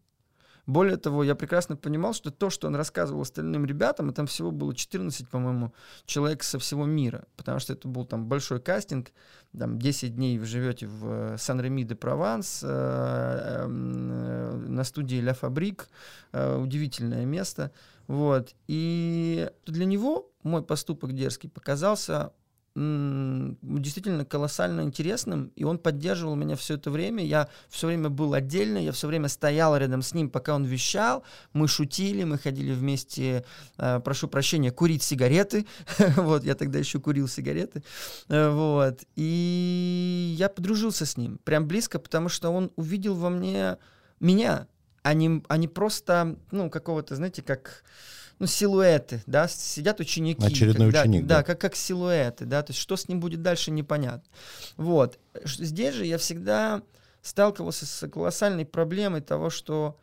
Более 0.67 0.97
того, 0.97 1.23
я 1.25 1.35
прекрасно 1.35 1.77
понимал, 1.77 2.15
что 2.15 2.31
то, 2.31 2.49
что 2.49 2.69
он 2.69 2.77
рассказывал 2.77 3.23
остальным 3.23 3.67
ребятам, 3.67 4.11
и 4.11 4.15
там 4.15 4.27
всего 4.27 4.51
было 4.51 4.75
14, 4.75 5.29
по-моему, 5.29 5.75
человек 6.07 6.43
со 6.43 6.59
всего 6.59 6.87
мира, 6.87 7.25
потому 7.37 7.59
что 7.59 7.75
это 7.75 7.87
был 7.87 8.07
там 8.07 8.27
большой 8.27 8.61
кастинг, 8.61 9.13
там 9.57 9.79
10 9.79 10.17
дней 10.17 10.39
вы 10.39 10.47
живете 10.47 10.87
в 10.87 11.37
Сан-Реми 11.37 11.85
де 11.85 11.95
Прованс, 11.95 12.61
э, 12.63 12.67
эм, 12.67 14.11
э, 14.11 14.53
на 14.69 14.85
студии 14.85 15.17
Ля 15.17 15.35
Фабрик, 15.35 15.89
э, 16.33 16.57
удивительное 16.57 17.27
место, 17.27 17.71
вот, 18.07 18.55
и 18.67 19.51
для 19.67 19.85
него 19.85 20.31
мой 20.43 20.63
поступок 20.63 21.13
дерзкий 21.13 21.49
показался 21.49 22.33
действительно 22.77 24.25
колоссально 24.25 24.81
интересным, 24.81 25.53
и 25.55 25.63
он 25.63 25.79
поддерживал 25.79 26.35
меня 26.35 26.57
все 26.57 26.75
это 26.75 26.91
время. 26.91 27.25
Я 27.25 27.49
все 27.69 27.87
время 27.87 28.09
был 28.09 28.35
отдельно, 28.35 28.79
я 28.79 28.91
все 28.91 29.07
время 29.07 29.29
стоял 29.29 29.77
рядом 29.77 30.03
с 30.03 30.13
ним, 30.13 30.29
пока 30.29 30.57
он 30.57 30.65
вещал. 30.65 31.23
Мы 31.53 31.69
шутили, 31.69 32.25
мы 32.25 32.37
ходили 32.37 32.73
вместе, 32.73 33.45
э, 33.79 34.01
прошу 34.01 34.27
прощения, 34.27 34.73
курить 34.73 35.05
сигареты. 35.05 35.67
вот, 36.17 36.43
я 36.43 36.57
тогда 36.57 36.81
еще 36.81 36.99
курил 36.99 37.29
сигареты. 37.29 37.85
Э, 38.29 38.51
вот, 38.51 39.05
и 39.15 40.35
я 40.37 40.49
подружился 40.49 41.07
с 41.07 41.17
ним 41.17 41.39
прям 41.45 41.69
близко, 41.69 42.01
потому 42.01 42.29
что 42.29 42.51
он 42.51 42.73
увидел 42.75 43.15
во 43.15 43.31
мне 43.31 43.79
меня, 44.19 44.67
а 45.03 45.15
не, 45.15 45.45
а 45.47 45.57
не 45.59 45.69
просто, 45.69 46.37
ну, 46.51 46.71
какого-то, 46.71 47.15
знаете, 47.15 47.43
как 47.43 47.85
ну, 48.39 48.47
силуэты, 48.47 49.23
да, 49.27 49.49
сидят 49.49 50.01
ученики. 50.01 50.45
Очередной 50.45 50.93
как, 50.93 51.05
ученик, 51.05 51.23
да. 51.23 51.29
да. 51.29 51.41
Да, 51.41 51.43
как, 51.45 51.61
как 51.61 51.77
силуэты, 51.77 52.45
да, 52.45 52.63
то 52.63 52.71
есть 52.71 52.81
что 52.81 52.97
с 52.97 53.09
ним 53.09 53.21
будет 53.21 53.43
дальше, 53.43 53.71
непонятно. 53.71 54.29
Вот. 54.77 55.19
Здесь 55.45 55.95
же 55.95 56.05
я 56.05 56.19
всегда 56.19 56.83
сталкивался 57.23 57.87
с 57.87 58.09
колоссальной 58.09 58.67
проблемой 58.67 59.21
того, 59.21 59.51
что 59.51 59.99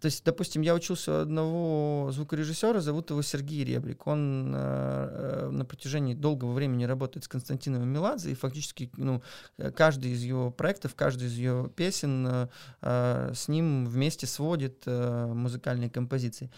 то 0.00 0.06
есть, 0.06 0.24
допустим, 0.24 0.62
я 0.62 0.74
учился 0.74 1.12
у 1.12 1.20
одного 1.20 2.10
звукорежиссера, 2.10 2.80
зовут 2.80 3.10
его 3.10 3.20
Сергей 3.20 3.64
Ребрик. 3.64 4.06
Он 4.06 4.50
э, 4.54 4.58
э, 4.58 5.50
на 5.50 5.66
протяжении 5.66 6.14
долгого 6.14 6.52
времени 6.52 6.84
работает 6.84 7.24
с 7.24 7.28
Константином 7.28 7.86
Меладзе, 7.86 8.30
и 8.30 8.34
фактически 8.34 8.90
ну, 8.96 9.22
каждый 9.76 10.12
из 10.12 10.22
его 10.22 10.50
проектов, 10.50 10.94
каждый 10.94 11.28
из 11.28 11.34
его 11.34 11.68
песен 11.68 12.26
э, 12.26 12.48
э, 12.80 13.32
с 13.34 13.48
ним 13.48 13.84
вместе 13.86 14.26
сводит 14.26 14.84
э, 14.86 15.26
музыкальные 15.26 15.90
композиции. 15.90 16.50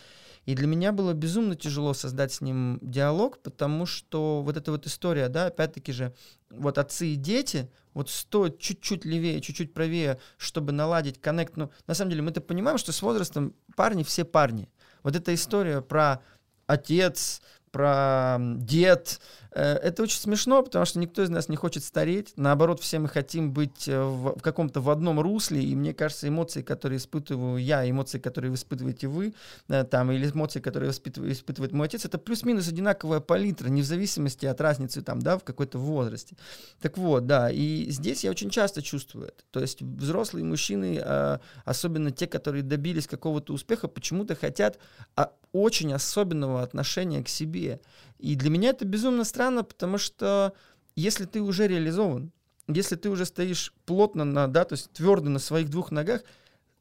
И 0.44 0.54
для 0.54 0.66
меня 0.66 0.92
было 0.92 1.12
безумно 1.12 1.54
тяжело 1.54 1.94
создать 1.94 2.32
с 2.32 2.40
ним 2.40 2.78
диалог, 2.82 3.38
потому 3.42 3.87
что 3.87 4.42
вот 4.42 4.56
эта 4.56 4.72
вот 4.72 4.87
история, 4.87 5.28
да, 5.28 5.46
опять-таки 5.46 5.92
же, 5.92 6.14
вот 6.50 6.78
отцы 6.78 7.08
и 7.08 7.16
дети, 7.16 7.70
вот 7.94 8.11
стоит 8.11 8.58
чуть-чуть 8.58 9.04
левее, 9.04 9.40
чуть-чуть 9.40 9.72
правее, 9.72 10.18
чтобы 10.38 10.72
наладить 10.72 11.20
коннект. 11.20 11.56
Ну, 11.56 11.70
на 11.87 11.94
самом 11.94 12.11
деле, 12.11 12.22
мы-то 12.22 12.40
понимаем, 12.40 12.78
что 12.78 12.92
с 12.92 13.02
возрастом 13.02 13.54
парни 13.76 14.02
все 14.02 14.25
парни. 14.25 14.68
Вот 15.02 15.14
эта 15.14 15.34
история 15.34 15.80
про 15.80 16.22
отец, 16.66 17.42
про 17.70 18.38
дед. 18.40 19.20
Э, 19.54 19.75
это 19.75 20.02
очень 20.02 20.18
смешно, 20.18 20.62
потому 20.62 20.85
что 20.85 20.99
никто 20.99 21.23
из 21.23 21.30
нас 21.30 21.49
не 21.49 21.56
хочет 21.56 21.85
стареть. 21.85 22.32
Наоборот, 22.37 22.80
все 22.80 22.99
мы 22.99 23.09
хотим 23.09 23.52
быть 23.52 23.87
э, 23.87 24.02
в, 24.02 24.38
в 24.38 24.42
каком-то 24.42 24.80
в 24.80 24.90
одном 24.90 25.21
русле. 25.21 25.62
И 25.62 25.75
мне 25.75 25.92
кажется, 25.94 26.28
эмоции, 26.28 26.62
которые 26.62 26.99
испытываю 26.99 27.59
я, 27.59 27.88
эмоции, 27.88 28.18
которые 28.18 28.54
испытываете 28.54 29.09
вы, 29.09 29.35
э, 29.68 29.85
там, 29.85 30.11
или 30.11 30.30
эмоции, 30.30 30.61
которые 30.61 30.90
испытывает, 30.90 31.37
испытывает 31.37 31.73
мой 31.73 31.87
отец, 31.87 32.04
это 32.04 32.18
плюс-минус 32.18 32.68
одинаковая 32.68 33.21
палитра, 33.21 33.68
не 33.68 33.82
в 33.82 33.87
зависимости 33.87 34.47
от 34.47 34.61
разницы 34.61 35.02
там, 35.02 35.21
да, 35.21 35.38
в 35.38 35.44
какой-то 35.44 35.78
возрасте. 35.78 36.37
Так 36.80 36.97
вот, 36.97 37.26
да, 37.26 37.50
и 37.50 37.87
здесь 37.90 38.25
я 38.25 38.30
очень 38.30 38.50
часто 38.50 38.82
чувствую 38.82 39.28
это. 39.28 39.42
То 39.50 39.61
есть 39.61 39.82
взрослые 39.82 40.44
мужчины, 40.44 41.02
особенно 41.64 42.11
те, 42.11 42.26
которые 42.26 42.62
добились 42.62 43.06
какого-то 43.06 43.52
успеха, 43.52 43.88
почему-то 43.88 44.35
хотят 44.35 44.78
а, 45.16 45.32
очень 45.52 45.92
особенного 45.92 46.62
отношения 46.62 47.23
к 47.23 47.28
себе. 47.28 47.80
И 48.22 48.36
для 48.36 48.50
меня 48.50 48.70
это 48.70 48.84
безумно 48.84 49.24
странно, 49.24 49.64
потому 49.64 49.98
что 49.98 50.54
если 50.94 51.24
ты 51.24 51.40
уже 51.40 51.66
реализован, 51.66 52.32
если 52.68 52.94
ты 52.94 53.10
уже 53.10 53.26
стоишь 53.26 53.74
плотно 53.84 54.24
на, 54.24 54.46
да, 54.46 54.64
то 54.64 54.74
есть 54.74 54.92
твердо 54.92 55.28
на 55.28 55.40
своих 55.40 55.68
двух 55.68 55.90
ногах, 55.90 56.22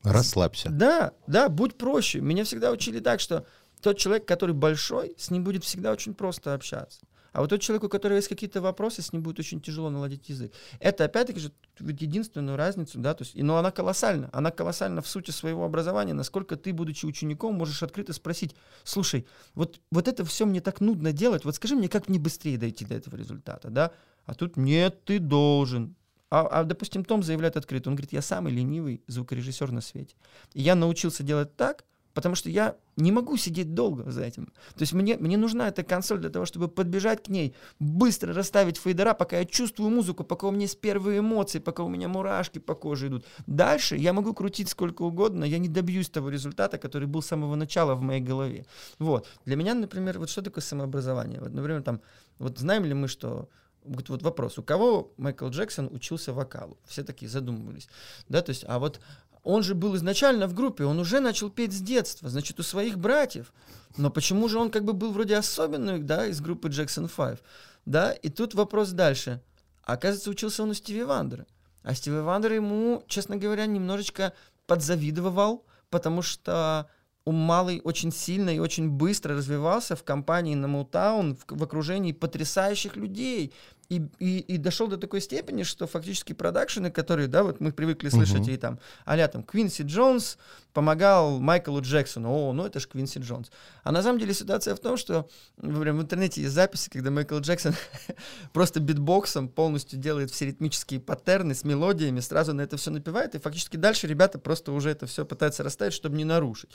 Расслабься. 0.04 0.70
Да, 0.72 1.14
да, 1.28 1.48
будь 1.48 1.78
проще. 1.78 2.22
Меня 2.22 2.44
всегда 2.44 2.72
учили 2.72 3.00
так, 3.00 3.20
что 3.20 3.46
тот 3.82 3.98
человек, 3.98 4.28
который 4.28 4.56
большой, 4.56 5.14
с 5.18 5.30
ним 5.30 5.44
будет 5.44 5.64
всегда 5.64 5.92
очень 5.92 6.14
просто 6.16 6.54
общаться. 6.54 7.02
А 7.32 7.42
вот 7.42 7.50
тот 7.50 7.62
человек, 7.62 7.84
у 7.84 7.90
которого 7.90 8.18
есть 8.18 8.28
какие-то 8.28 8.62
вопросы, 8.62 9.02
с 9.02 9.14
ним 9.14 9.24
будет 9.24 9.40
очень 9.40 9.62
тяжело 9.62 9.90
наладить 9.90 10.28
язык. 10.28 10.52
Это, 10.80 11.06
опять-таки 11.06 11.40
же, 11.40 11.52
единственную 11.80 12.58
разницу, 12.58 13.00
да, 13.00 13.14
то 13.14 13.24
есть, 13.24 13.36
но 13.36 13.58
она 13.58 13.72
колоссальна. 13.72 14.30
Она 14.34 14.52
колоссальна 14.52 15.02
в 15.02 15.08
сути 15.08 15.32
своего 15.32 15.64
образования, 15.64 16.14
насколько 16.14 16.58
ты, 16.58 16.74
будучи 16.74 17.06
учеником, 17.06 17.56
можешь 17.56 17.84
открыто 17.84 18.12
спросить, 18.14 18.56
слушай, 18.84 19.26
вот, 19.56 19.80
вот 19.92 20.08
это 20.08 20.26
все 20.26 20.46
мне 20.46 20.60
так 20.60 20.82
нудно 20.82 21.14
делать, 21.14 21.46
вот 21.46 21.56
скажи 21.56 21.76
мне, 21.76 21.88
как 21.88 22.10
мне 22.10 22.20
быстрее 22.20 22.58
дойти 22.58 22.86
до 22.86 22.96
этого 22.96 23.16
результата, 23.16 23.70
да? 23.70 23.92
А 24.26 24.34
тут 24.34 24.58
нет, 24.58 25.04
ты 25.06 25.20
должен. 25.20 25.96
А, 26.30 26.48
а, 26.48 26.64
допустим, 26.64 27.04
Том 27.04 27.24
заявляет 27.24 27.58
открыто, 27.58 27.90
он 27.90 27.96
говорит, 27.96 28.14
я 28.14 28.22
самый 28.22 28.54
ленивый 28.54 29.04
звукорежиссер 29.08 29.72
на 29.72 29.82
свете. 29.82 30.16
И 30.54 30.62
я 30.62 30.76
научился 30.76 31.24
делать 31.24 31.56
так, 31.56 31.84
Потому 32.14 32.36
что 32.36 32.50
я 32.50 32.76
не 32.98 33.12
могу 33.12 33.38
сидеть 33.38 33.74
долго 33.74 34.12
за 34.12 34.24
этим. 34.24 34.48
То 34.76 34.82
есть 34.82 34.94
мне, 34.94 35.18
мне 35.18 35.38
нужна 35.38 35.68
эта 35.70 35.84
консоль 35.84 36.20
для 36.20 36.30
того, 36.30 36.46
чтобы 36.46 36.68
подбежать 36.68 37.24
к 37.24 37.30
ней, 37.30 37.56
быстро 37.80 38.34
расставить 38.34 38.78
фейдера, 38.78 39.14
пока 39.14 39.40
я 39.40 39.46
чувствую 39.46 39.90
музыку, 39.90 40.24
пока 40.24 40.48
у 40.48 40.52
меня 40.52 40.64
есть 40.64 40.82
первые 40.82 41.20
эмоции, 41.20 41.60
пока 41.60 41.84
у 41.84 41.90
меня 41.90 42.08
мурашки 42.08 42.60
по 42.60 42.76
коже 42.76 43.08
идут. 43.08 43.26
Дальше 43.48 43.96
я 43.96 44.14
могу 44.14 44.34
крутить 44.34 44.70
сколько 44.70 45.04
угодно, 45.04 45.46
я 45.46 45.58
не 45.58 45.70
добьюсь 45.70 46.10
того 46.10 46.30
результата, 46.30 46.78
который 46.78 47.08
был 47.08 47.22
с 47.22 47.28
самого 47.28 47.56
начала 47.56 47.96
в 47.96 48.02
моей 48.02 48.22
голове. 48.22 48.66
Вот. 49.00 49.28
Для 49.46 49.56
меня, 49.56 49.74
например, 49.74 50.20
вот 50.20 50.30
что 50.30 50.42
такое 50.42 50.62
самообразование? 50.62 51.40
Вот, 51.40 51.54
например, 51.54 51.82
там, 51.82 52.02
вот 52.40 52.60
знаем 52.60 52.86
ли 52.86 52.94
мы, 52.94 53.08
что 53.08 53.48
Вот, 53.84 54.10
вот 54.10 54.22
вопрос, 54.22 54.58
у 54.60 54.64
кого 54.64 55.12
Майкл 55.18 55.50
Джексон 55.50 55.90
учился 55.92 56.34
вокалу? 56.34 56.78
Все 56.86 57.04
такие 57.04 57.30
задумывались. 57.30 57.90
Да, 58.30 58.42
то 58.42 58.52
есть, 58.52 58.64
а 58.68 58.78
вот 58.78 59.00
он 59.44 59.64
же 59.64 59.76
был 59.76 59.96
изначально 59.96 60.48
в 60.48 60.54
группе, 60.54 60.86
он 60.86 61.00
уже 61.00 61.20
начал 61.20 61.50
петь 61.50 61.74
с 61.74 61.82
детства, 61.82 62.30
значит, 62.30 62.60
у 62.60 62.64
своих 62.64 62.98
братьев. 62.98 63.54
Но 63.98 64.10
почему 64.10 64.48
же 64.48 64.60
он 64.60 64.72
как 64.72 64.86
бы 64.86 64.94
был 64.94 65.12
вроде 65.12 65.36
особенный, 65.36 66.00
да, 66.00 66.28
из 66.28 66.40
группы 66.42 66.70
Jackson 66.70 67.10
5? 67.14 67.40
Да, 67.86 68.12
и 68.12 68.30
тут 68.30 68.54
вопрос 68.54 68.92
дальше. 68.92 69.42
Оказывается, 69.84 70.30
учился 70.30 70.64
он 70.64 70.70
у 70.70 70.74
Стиви 70.74 71.04
Вандера. 71.04 71.46
А 71.84 71.96
Стиви 71.96 72.20
Вандер 72.20 72.54
ему, 72.54 73.04
честно 73.08 73.38
говоря, 73.38 73.66
немножечко 73.66 74.34
подзавидовал, 74.68 75.66
потому 75.90 76.22
что 76.22 76.88
он 77.26 77.36
малый 77.36 77.82
очень 77.84 78.12
сильно 78.12 78.50
и 78.50 78.60
очень 78.60 78.90
быстро 78.90 79.36
развивался 79.36 79.96
в 79.96 80.04
компании 80.04 80.56
на 80.56 80.68
Motown, 80.68 81.36
в, 81.36 81.46
в 81.48 81.64
окружении 81.64 82.14
потрясающих 82.14 82.96
людей. 82.96 83.54
И, 83.92 84.02
и, 84.20 84.40
и 84.40 84.58
дошел 84.58 84.88
до 84.88 84.96
такой 84.96 85.20
степени, 85.20 85.64
что 85.64 85.86
фактически 85.86 86.32
продакшены, 86.32 86.92
которые, 86.92 87.28
да, 87.28 87.44
вот 87.44 87.60
мы 87.60 87.74
привыкли 87.74 88.08
слышать, 88.08 88.48
uh-huh. 88.48 88.54
и 88.54 88.56
там, 88.56 88.80
а 89.04 89.28
там, 89.28 89.44
Квинси 89.44 89.82
Джонс 89.82 90.38
помогал 90.72 91.42
Майклу 91.42 91.82
Джексону, 91.82 92.32
о, 92.32 92.54
ну 92.54 92.66
это 92.66 92.80
же 92.80 92.88
Квинси 92.88 93.20
Джонс. 93.20 93.52
А 93.84 93.92
на 93.92 94.02
самом 94.02 94.18
деле 94.18 94.34
ситуация 94.34 94.76
в 94.76 94.80
том, 94.80 94.96
что 94.96 95.28
прям 95.58 95.98
в 95.98 96.02
интернете 96.04 96.42
есть 96.42 96.54
записи, 96.54 96.90
когда 96.90 97.12
Майкл 97.12 97.38
Джексон 97.40 97.76
просто 98.54 98.80
битбоксом 98.80 99.50
полностью 99.50 100.00
делает 100.00 100.32
все 100.32 100.46
ритмические 100.46 101.02
паттерны 101.02 101.54
с 101.54 101.66
мелодиями, 101.66 102.22
сразу 102.22 102.54
на 102.54 102.62
это 102.62 102.78
все 102.78 102.92
напевает, 102.92 103.36
и 103.36 103.40
фактически 103.40 103.76
дальше 103.76 104.08
ребята 104.08 104.40
просто 104.40 104.72
уже 104.72 104.90
это 104.90 105.06
все 105.06 105.26
пытаются 105.26 105.64
расставить, 105.64 105.92
чтобы 105.92 106.16
не 106.16 106.24
нарушить. 106.24 106.70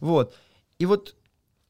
Вот. 0.00 0.34
И 0.78 0.86
вот 0.86 1.16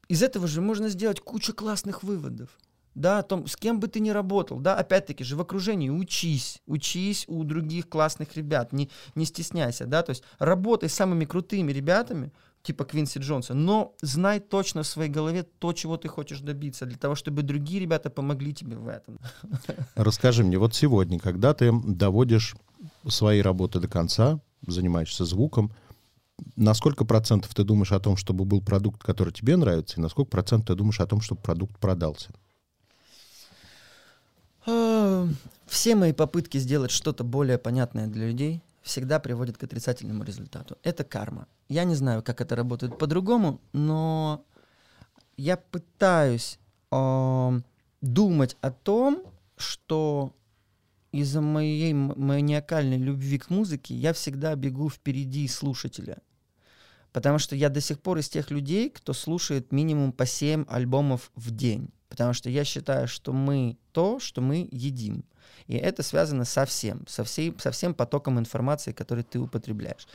из 0.07 0.23
этого 0.23 0.47
же 0.47 0.61
можно 0.61 0.87
сделать 0.87 1.19
кучу 1.19 1.53
классных 1.53 2.03
выводов 2.03 2.57
да, 2.95 3.19
о 3.19 3.23
том, 3.23 3.47
с 3.47 3.55
кем 3.55 3.79
бы 3.79 3.87
ты 3.87 3.99
ни 3.99 4.09
работал, 4.09 4.59
да, 4.59 4.75
опять-таки 4.75 5.23
же 5.23 5.35
в 5.35 5.41
окружении 5.41 5.89
учись, 5.89 6.61
учись 6.67 7.25
у 7.27 7.43
других 7.43 7.89
классных 7.89 8.35
ребят, 8.35 8.73
не, 8.73 8.89
не 9.15 9.25
стесняйся, 9.25 9.85
да, 9.85 10.03
то 10.03 10.11
есть 10.11 10.23
работай 10.39 10.89
с 10.89 10.93
самыми 10.93 11.25
крутыми 11.25 11.71
ребятами, 11.71 12.31
типа 12.61 12.85
Квинси 12.85 13.19
Джонса, 13.19 13.53
но 13.53 13.93
знай 14.01 14.39
точно 14.39 14.83
в 14.83 14.87
своей 14.87 15.09
голове 15.09 15.43
то, 15.43 15.73
чего 15.73 15.97
ты 15.97 16.07
хочешь 16.07 16.39
добиться, 16.39 16.85
для 16.85 16.97
того, 16.97 17.15
чтобы 17.15 17.43
другие 17.43 17.81
ребята 17.81 18.09
помогли 18.09 18.53
тебе 18.53 18.77
в 18.77 18.87
этом. 18.87 19.19
Расскажи 19.95 20.43
мне, 20.43 20.57
вот 20.57 20.73
сегодня, 20.73 21.19
когда 21.19 21.53
ты 21.53 21.71
доводишь 21.71 22.55
свои 23.07 23.41
работы 23.41 23.79
до 23.79 23.87
конца, 23.87 24.39
занимаешься 24.65 25.25
звуком, 25.25 25.73
на 26.55 26.73
сколько 26.73 27.05
процентов 27.05 27.53
ты 27.53 27.63
думаешь 27.63 27.91
о 27.91 27.99
том, 27.99 28.17
чтобы 28.17 28.45
был 28.45 28.61
продукт, 28.61 29.03
который 29.03 29.31
тебе 29.33 29.55
нравится, 29.55 29.97
и 29.97 30.01
на 30.01 30.09
сколько 30.09 30.31
процентов 30.31 30.67
ты 30.67 30.75
думаешь 30.75 30.99
о 30.99 31.05
том, 31.05 31.21
чтобы 31.21 31.41
продукт 31.41 31.77
продался? 31.79 32.31
А, 34.65 35.27
все 35.65 35.95
мои 35.95 36.13
попытки 36.13 36.57
сделать 36.57 36.91
что-то 36.91 37.23
более 37.23 37.57
понятное 37.57 38.07
для 38.07 38.27
людей 38.27 38.61
всегда 38.81 39.19
приводят 39.19 39.57
к 39.57 39.63
отрицательному 39.63 40.23
результату. 40.23 40.77
Это 40.83 41.03
карма. 41.03 41.47
Я 41.69 41.83
не 41.85 41.95
знаю, 41.95 42.21
как 42.21 42.41
это 42.41 42.55
работает 42.55 42.97
по-другому, 42.97 43.61
но 43.71 44.45
я 45.37 45.57
пытаюсь 45.57 46.59
э, 46.91 47.61
думать 48.01 48.57
о 48.61 48.71
том, 48.71 49.23
что 49.55 50.33
из-за 51.11 51.41
моей 51.41 51.93
маниакальной 51.93 52.97
любви 52.97 53.37
к 53.37 53.49
музыке 53.49 53.95
я 53.95 54.13
всегда 54.13 54.55
бегу 54.55 54.89
впереди 54.89 55.47
слушателя. 55.47 56.17
Потому 57.11 57.37
что 57.37 57.55
я 57.55 57.69
до 57.69 57.79
сих 57.79 58.01
пор 58.01 58.17
из 58.17 58.27
тех 58.27 58.49
людей, 58.49 58.89
кто 58.89 59.13
слушает 59.13 59.71
минимум 59.71 60.11
по 60.11 60.25
7 60.25 60.65
альбомов 60.67 61.31
в 61.35 61.51
день. 61.51 61.89
Потому 62.13 62.33
что 62.33 62.47
я 62.47 62.63
считаю, 62.63 63.07
что 63.07 63.33
мы 63.33 63.75
то, 63.91 64.19
что 64.19 64.39
мы 64.39 64.69
едим. 64.71 65.25
И 65.65 65.75
это 65.77 66.03
связано 66.03 66.45
со 66.45 66.63
всем, 66.67 67.07
со, 67.07 67.23
всей, 67.23 67.55
со 67.57 67.71
всем 67.71 67.95
потоком 67.95 68.37
информации, 68.37 68.91
который 68.91 69.23
ты 69.23 69.39
употребляешь. 69.39 70.07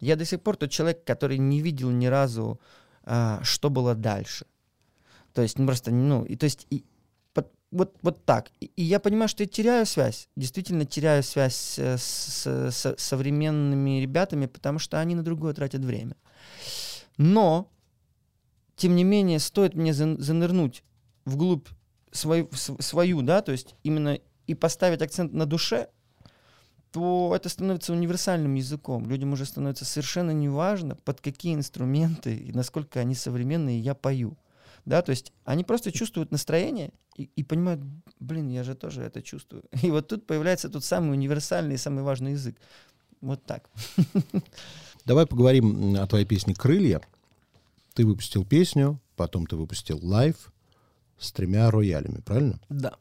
Я 0.00 0.16
до 0.16 0.24
сих 0.24 0.40
пор 0.40 0.56
тот 0.56 0.72
человек, 0.72 1.04
который 1.04 1.38
не 1.38 1.60
видел 1.60 1.90
ни 1.90 2.06
разу, 2.06 2.58
а, 3.04 3.38
что 3.44 3.70
было 3.70 3.94
дальше. 3.94 4.46
То 5.32 5.42
есть, 5.42 5.56
ну, 5.60 5.66
просто, 5.66 5.92
ну, 5.92 6.24
и 6.24 6.34
то 6.34 6.42
есть, 6.42 6.66
и, 6.70 6.84
вот, 7.70 7.94
вот 8.02 8.24
так. 8.24 8.50
И, 8.58 8.72
и 8.74 8.82
я 8.82 8.98
понимаю, 8.98 9.28
что 9.28 9.44
я 9.44 9.48
теряю 9.48 9.86
связь, 9.86 10.28
действительно 10.34 10.86
теряю 10.86 11.22
связь 11.22 11.54
с, 11.54 11.78
с, 11.78 12.46
с 12.72 12.94
современными 12.98 14.00
ребятами, 14.00 14.46
потому 14.46 14.80
что 14.80 14.98
они 14.98 15.14
на 15.14 15.22
другое 15.22 15.54
тратят 15.54 15.84
время. 15.84 16.16
Но, 17.16 17.70
тем 18.74 18.96
не 18.96 19.04
менее, 19.04 19.38
стоит 19.38 19.76
мне 19.76 19.94
занырнуть 19.94 20.82
вглубь 21.24 21.68
свою, 22.10 22.48
свою, 22.52 23.22
да, 23.22 23.42
то 23.42 23.52
есть 23.52 23.74
именно 23.82 24.18
и 24.46 24.54
поставить 24.54 25.02
акцент 25.02 25.32
на 25.32 25.46
душе, 25.46 25.88
то 26.92 27.32
это 27.34 27.48
становится 27.48 27.92
универсальным 27.92 28.54
языком. 28.54 29.08
Людям 29.08 29.32
уже 29.32 29.46
становится 29.46 29.84
совершенно 29.84 30.30
неважно, 30.30 30.94
под 30.94 31.20
какие 31.20 31.54
инструменты 31.54 32.36
и 32.36 32.52
насколько 32.52 33.00
они 33.00 33.16
современные 33.16 33.80
я 33.80 33.94
пою. 33.94 34.36
Да, 34.84 35.02
то 35.02 35.10
есть 35.10 35.32
они 35.44 35.64
просто 35.64 35.90
чувствуют 35.90 36.30
настроение 36.30 36.92
и, 37.16 37.30
и 37.34 37.42
понимают, 37.42 37.80
блин, 38.20 38.48
я 38.48 38.62
же 38.62 38.74
тоже 38.74 39.02
это 39.02 39.22
чувствую. 39.22 39.64
И 39.82 39.90
вот 39.90 40.08
тут 40.08 40.26
появляется 40.26 40.68
тот 40.68 40.84
самый 40.84 41.12
универсальный 41.12 41.76
и 41.76 41.78
самый 41.78 42.04
важный 42.04 42.32
язык. 42.32 42.56
Вот 43.20 43.42
так. 43.44 43.70
Давай 45.04 45.26
поговорим 45.26 45.96
о 45.96 46.06
твоей 46.06 46.26
песне 46.26 46.54
«Крылья». 46.54 47.00
Ты 47.94 48.04
выпустил 48.04 48.44
песню, 48.44 49.00
потом 49.16 49.46
ты 49.46 49.56
выпустил 49.56 49.98
live, 50.02 50.52
с 51.18 51.32
тремя 51.32 51.70
роялями, 51.70 52.20
правильно? 52.20 52.60
Да. 52.68 52.94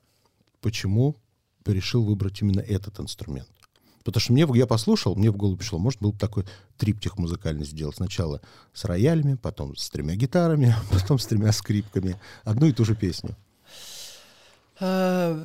Почему 0.61 1.15
ты 1.63 1.73
решил 1.73 2.03
выбрать 2.03 2.41
именно 2.41 2.61
этот 2.61 2.99
инструмент? 2.99 3.49
Потому 4.03 4.21
что 4.21 4.33
мне, 4.33 4.45
я 4.53 4.67
послушал, 4.67 5.15
мне 5.15 5.31
в 5.31 5.37
голову 5.37 5.55
пришло, 5.55 5.79
может, 5.79 6.01
был 6.01 6.11
бы 6.11 6.19
такой 6.19 6.45
триптих 6.77 7.17
музыкальный 7.17 7.65
сделать. 7.65 7.95
Сначала 7.95 8.41
с 8.73 8.83
роялями, 8.83 9.35
потом 9.35 9.75
с 9.77 9.89
тремя 9.89 10.15
гитарами, 10.15 10.75
потом 10.91 11.19
с 11.19 11.25
тремя 11.25 11.51
скрипками. 11.51 12.19
Одну 12.43 12.67
и 12.67 12.73
ту 12.73 12.83
же 12.83 12.95
песню. 12.95 13.35
А, 14.79 15.39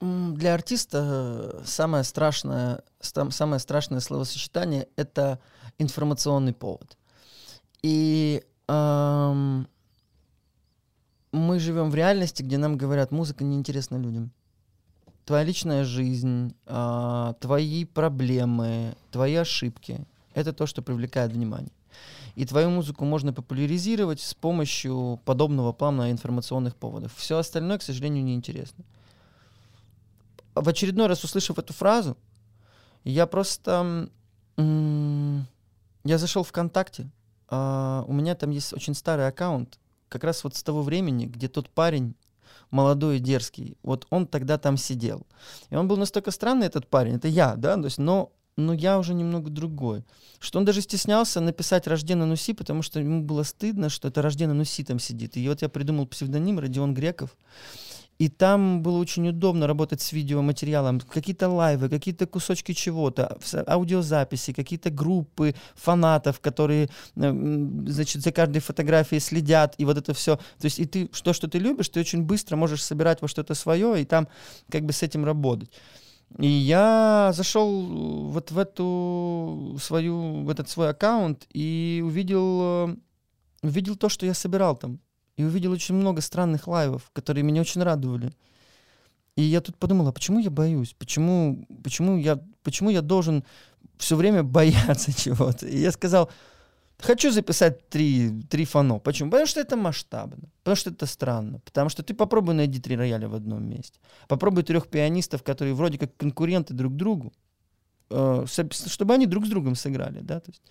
для 0.00 0.54
артиста 0.54 1.62
самое 1.64 2.04
страшное, 2.04 2.82
самое 3.00 3.60
страшное 3.60 4.00
словосочетание— 4.00 4.88
это 4.96 5.38
информационный 5.78 6.54
повод. 6.54 6.96
И 7.82 8.42
эм, 8.68 9.68
мы 11.32 11.58
живем 11.58 11.90
в 11.90 11.94
реальности, 11.94 12.42
где 12.42 12.58
нам 12.58 12.76
говорят, 12.76 13.10
музыка 13.10 13.42
неинтересна 13.42 13.96
людям. 13.96 14.30
Твоя 15.24 15.44
личная 15.44 15.84
жизнь, 15.84 16.54
э, 16.66 17.34
твои 17.40 17.84
проблемы, 17.84 18.94
твои 19.10 19.36
ошибки— 19.36 20.00
это 20.34 20.52
то, 20.52 20.66
что 20.66 20.82
привлекает 20.82 21.32
внимание. 21.32 21.72
И 22.34 22.44
твою 22.44 22.70
музыку 22.70 23.04
можно 23.04 23.32
популяризировать 23.32 24.20
с 24.20 24.34
помощью 24.34 25.20
подобного 25.24 25.72
плана 25.72 26.10
информационных 26.10 26.76
поводов. 26.76 27.14
Все 27.16 27.38
остальное, 27.38 27.78
к 27.78 27.82
сожалению, 27.82 28.24
неинтересно. 28.24 28.84
В 30.54 30.68
очередной 30.68 31.06
раз 31.06 31.24
услышав 31.24 31.58
эту 31.58 31.72
фразу, 31.72 32.16
я 33.04 33.26
просто... 33.26 34.08
я 34.56 36.18
зашел 36.18 36.42
ВКонтакте. 36.42 37.10
Uh, 37.48 38.02
у 38.06 38.14
меня 38.14 38.34
там 38.34 38.48
есть 38.48 38.72
очень 38.72 38.94
старый 38.94 39.28
аккаунт, 39.28 39.78
как 40.12 40.24
раз 40.24 40.44
вот 40.44 40.54
с 40.54 40.62
того 40.62 40.82
времени, 40.82 41.26
где 41.26 41.48
тот 41.48 41.70
парень, 41.70 42.14
молодой 42.70 43.16
и 43.16 43.20
дерзкий, 43.20 43.76
вот 43.82 44.06
он 44.10 44.26
тогда 44.26 44.58
там 44.58 44.76
сидел. 44.76 45.26
И 45.70 45.76
он 45.76 45.88
был 45.88 45.96
настолько 45.96 46.30
странный, 46.30 46.66
этот 46.66 46.86
парень, 46.86 47.16
это 47.16 47.28
я, 47.28 47.56
да, 47.56 47.76
то 47.76 47.84
есть, 47.84 47.98
но, 47.98 48.32
но 48.56 48.72
я 48.74 48.98
уже 48.98 49.14
немного 49.14 49.50
другой. 49.50 50.04
Что 50.38 50.58
он 50.58 50.64
даже 50.64 50.80
стеснялся 50.80 51.40
написать 51.40 51.86
«Рожден 51.86 52.20
Нуси», 52.20 52.52
потому 52.52 52.82
что 52.82 53.00
ему 53.00 53.22
было 53.22 53.42
стыдно, 53.42 53.88
что 53.88 54.08
это 54.08 54.22
«Рожден 54.22 54.56
Нуси» 54.56 54.84
там 54.84 54.98
сидит. 54.98 55.36
И 55.36 55.48
вот 55.48 55.62
я 55.62 55.68
придумал 55.68 56.06
псевдоним 56.06 56.58
Родион 56.58 56.94
Греков. 56.94 57.36
И 58.22 58.28
там 58.28 58.82
было 58.82 58.98
очень 58.98 59.28
удобно 59.28 59.66
работать 59.66 60.00
с 60.00 60.12
видеоматериалом. 60.12 61.00
Какие-то 61.00 61.48
лайвы, 61.48 61.88
какие-то 61.88 62.28
кусочки 62.28 62.72
чего-то, 62.72 63.36
аудиозаписи, 63.66 64.52
какие-то 64.52 64.90
группы 64.90 65.56
фанатов, 65.74 66.38
которые, 66.38 66.88
э, 67.16 67.32
значит, 67.88 68.22
за 68.22 68.30
каждой 68.30 68.60
фотографией 68.60 69.18
следят, 69.18 69.74
и 69.78 69.84
вот 69.84 69.98
это 69.98 70.14
все. 70.14 70.36
То 70.36 70.66
есть 70.66 70.78
и 70.78 70.84
ты, 70.84 71.08
то, 71.08 71.32
что 71.32 71.48
ты 71.48 71.58
любишь, 71.58 71.88
ты 71.88 71.98
очень 71.98 72.22
быстро 72.22 72.54
можешь 72.54 72.84
собирать 72.84 73.20
во 73.22 73.26
что-то 73.26 73.54
свое, 73.54 74.00
и 74.00 74.04
там 74.04 74.28
как 74.70 74.84
бы 74.84 74.92
с 74.92 75.02
этим 75.02 75.24
работать. 75.24 75.72
И 76.38 76.46
я 76.46 77.32
зашел 77.34 78.28
вот 78.30 78.52
в 78.52 78.58
эту 78.58 79.76
свою, 79.82 80.44
в 80.44 80.48
этот 80.48 80.68
свой 80.68 80.90
аккаунт 80.90 81.48
и 81.52 82.00
увидел, 82.06 82.60
э, 82.62 82.96
увидел 83.64 83.96
то, 83.96 84.08
что 84.08 84.26
я 84.26 84.34
собирал 84.34 84.76
там 84.76 85.00
и 85.36 85.44
увидел 85.44 85.72
очень 85.72 85.94
много 85.94 86.20
странных 86.20 86.66
лайвов, 86.68 87.10
которые 87.12 87.44
меня 87.44 87.60
очень 87.60 87.82
радовали. 87.82 88.32
И 89.36 89.42
я 89.42 89.60
тут 89.60 89.76
подумал, 89.76 90.08
а 90.08 90.12
почему 90.12 90.40
я 90.40 90.50
боюсь? 90.50 90.94
Почему, 90.98 91.66
почему, 91.82 92.18
я, 92.18 92.38
почему 92.62 92.90
я 92.90 93.00
должен 93.00 93.44
все 93.96 94.16
время 94.16 94.42
бояться 94.58 95.12
чего-то? 95.12 95.66
И 95.66 95.78
я 95.78 95.92
сказал, 95.92 96.30
Хочу 97.02 97.32
записать 97.32 97.88
три, 97.88 98.30
три 98.48 98.64
фано. 98.64 99.00
Почему? 99.00 99.30
Потому 99.30 99.46
что 99.46 99.60
это 99.60 99.76
масштабно. 99.76 100.48
Потому 100.62 100.76
что 100.76 100.90
это 100.90 101.06
странно. 101.06 101.58
Потому 101.64 101.88
что 101.88 102.04
ты 102.04 102.14
попробуй 102.14 102.54
найди 102.54 102.80
три 102.80 102.96
рояля 102.96 103.28
в 103.28 103.34
одном 103.34 103.68
месте. 103.68 103.98
Попробуй 104.28 104.62
трех 104.62 104.86
пианистов, 104.86 105.42
которые 105.42 105.74
вроде 105.74 105.98
как 105.98 106.16
конкуренты 106.16 106.74
друг 106.74 106.94
другу, 106.94 107.32
э, 108.10 108.46
чтобы 108.86 109.14
они 109.14 109.26
друг 109.26 109.46
с 109.46 109.48
другом 109.48 109.74
сыграли. 109.74 110.20
Да? 110.20 110.38
То 110.38 110.52
есть, 110.52 110.62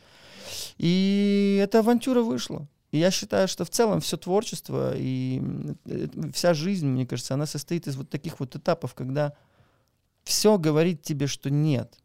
и 0.77 1.59
эта 1.61 1.79
авантюра 1.79 2.21
вышла. 2.21 2.65
И 2.91 2.97
я 2.97 3.09
считаю, 3.09 3.47
что 3.47 3.63
в 3.63 3.69
целом 3.69 4.01
все 4.01 4.17
творчество 4.17 4.93
и 4.95 5.41
вся 6.33 6.53
жизнь, 6.53 6.87
мне 6.87 7.05
кажется, 7.05 7.33
она 7.33 7.45
состоит 7.45 7.87
из 7.87 7.95
вот 7.95 8.09
таких 8.09 8.39
вот 8.39 8.55
этапов, 8.55 8.93
когда 8.93 9.33
все 10.23 10.57
говорит 10.57 11.01
тебе, 11.01 11.27
что 11.27 11.49
нет, 11.49 11.97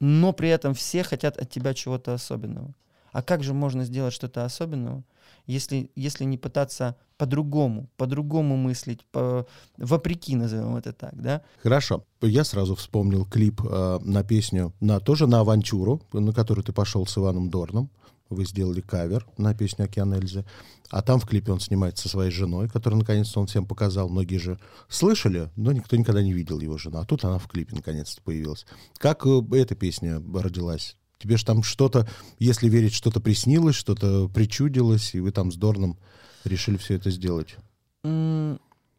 но 0.00 0.32
при 0.32 0.50
этом 0.50 0.74
все 0.74 1.02
хотят 1.02 1.38
от 1.38 1.50
тебя 1.50 1.74
чего-то 1.74 2.14
особенного. 2.14 2.74
А 3.10 3.22
как 3.22 3.42
же 3.42 3.54
можно 3.54 3.84
сделать 3.84 4.12
что-то 4.12 4.44
особенного, 4.44 5.02
если, 5.46 5.90
если 5.96 6.24
не 6.24 6.36
пытаться 6.36 6.94
по-другому, 7.16 7.88
по-другому 7.96 8.56
мыслить, 8.56 9.04
по, 9.06 9.46
вопреки, 9.78 10.36
назовем 10.36 10.76
это 10.76 10.92
так, 10.92 11.20
да? 11.20 11.42
Хорошо. 11.62 12.04
Я 12.20 12.44
сразу 12.44 12.74
вспомнил 12.74 13.24
клип 13.24 13.62
э, 13.64 13.98
на 14.02 14.22
песню, 14.24 14.74
на, 14.80 15.00
тоже 15.00 15.26
на 15.26 15.40
«Авантюру», 15.40 16.02
на 16.12 16.32
которую 16.34 16.64
ты 16.64 16.72
пошел 16.72 17.06
с 17.06 17.16
Иваном 17.16 17.48
Дорном 17.48 17.90
вы 18.30 18.44
сделали 18.44 18.80
кавер 18.80 19.26
на 19.36 19.54
песню 19.54 19.84
«Океан 19.84 20.14
Эльзы», 20.14 20.44
а 20.90 21.02
там 21.02 21.20
в 21.20 21.26
клипе 21.26 21.52
он 21.52 21.60
снимается 21.60 22.04
со 22.04 22.08
своей 22.08 22.30
женой, 22.30 22.68
которую 22.68 23.00
наконец-то 23.00 23.40
он 23.40 23.46
всем 23.46 23.66
показал. 23.66 24.08
Многие 24.08 24.38
же 24.38 24.58
слышали, 24.88 25.50
но 25.56 25.72
никто 25.72 25.96
никогда 25.96 26.22
не 26.22 26.32
видел 26.32 26.60
его 26.60 26.78
жену. 26.78 26.98
А 26.98 27.04
тут 27.04 27.24
она 27.24 27.38
в 27.38 27.46
клипе 27.46 27.76
наконец-то 27.76 28.22
появилась. 28.22 28.66
Как 28.96 29.26
э, 29.26 29.42
эта 29.52 29.74
песня 29.74 30.22
родилась? 30.34 30.96
Тебе 31.18 31.36
же 31.36 31.44
там 31.44 31.62
что-то, 31.62 32.08
если 32.38 32.68
верить, 32.68 32.94
что-то 32.94 33.20
приснилось, 33.20 33.74
что-то 33.74 34.28
причудилось, 34.28 35.14
и 35.14 35.20
вы 35.20 35.32
там 35.32 35.52
с 35.52 35.56
Дорном 35.56 35.98
решили 36.44 36.76
все 36.76 36.94
это 36.94 37.10
сделать? 37.10 37.56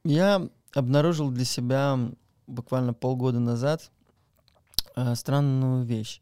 Я 0.03 0.49
обнаружил 0.73 1.31
для 1.31 1.45
себя 1.45 1.97
буквально 2.45 2.93
полгода 2.93 3.39
назад 3.39 3.89
э, 4.95 5.15
странную 5.15 5.85
вещь. 5.85 6.21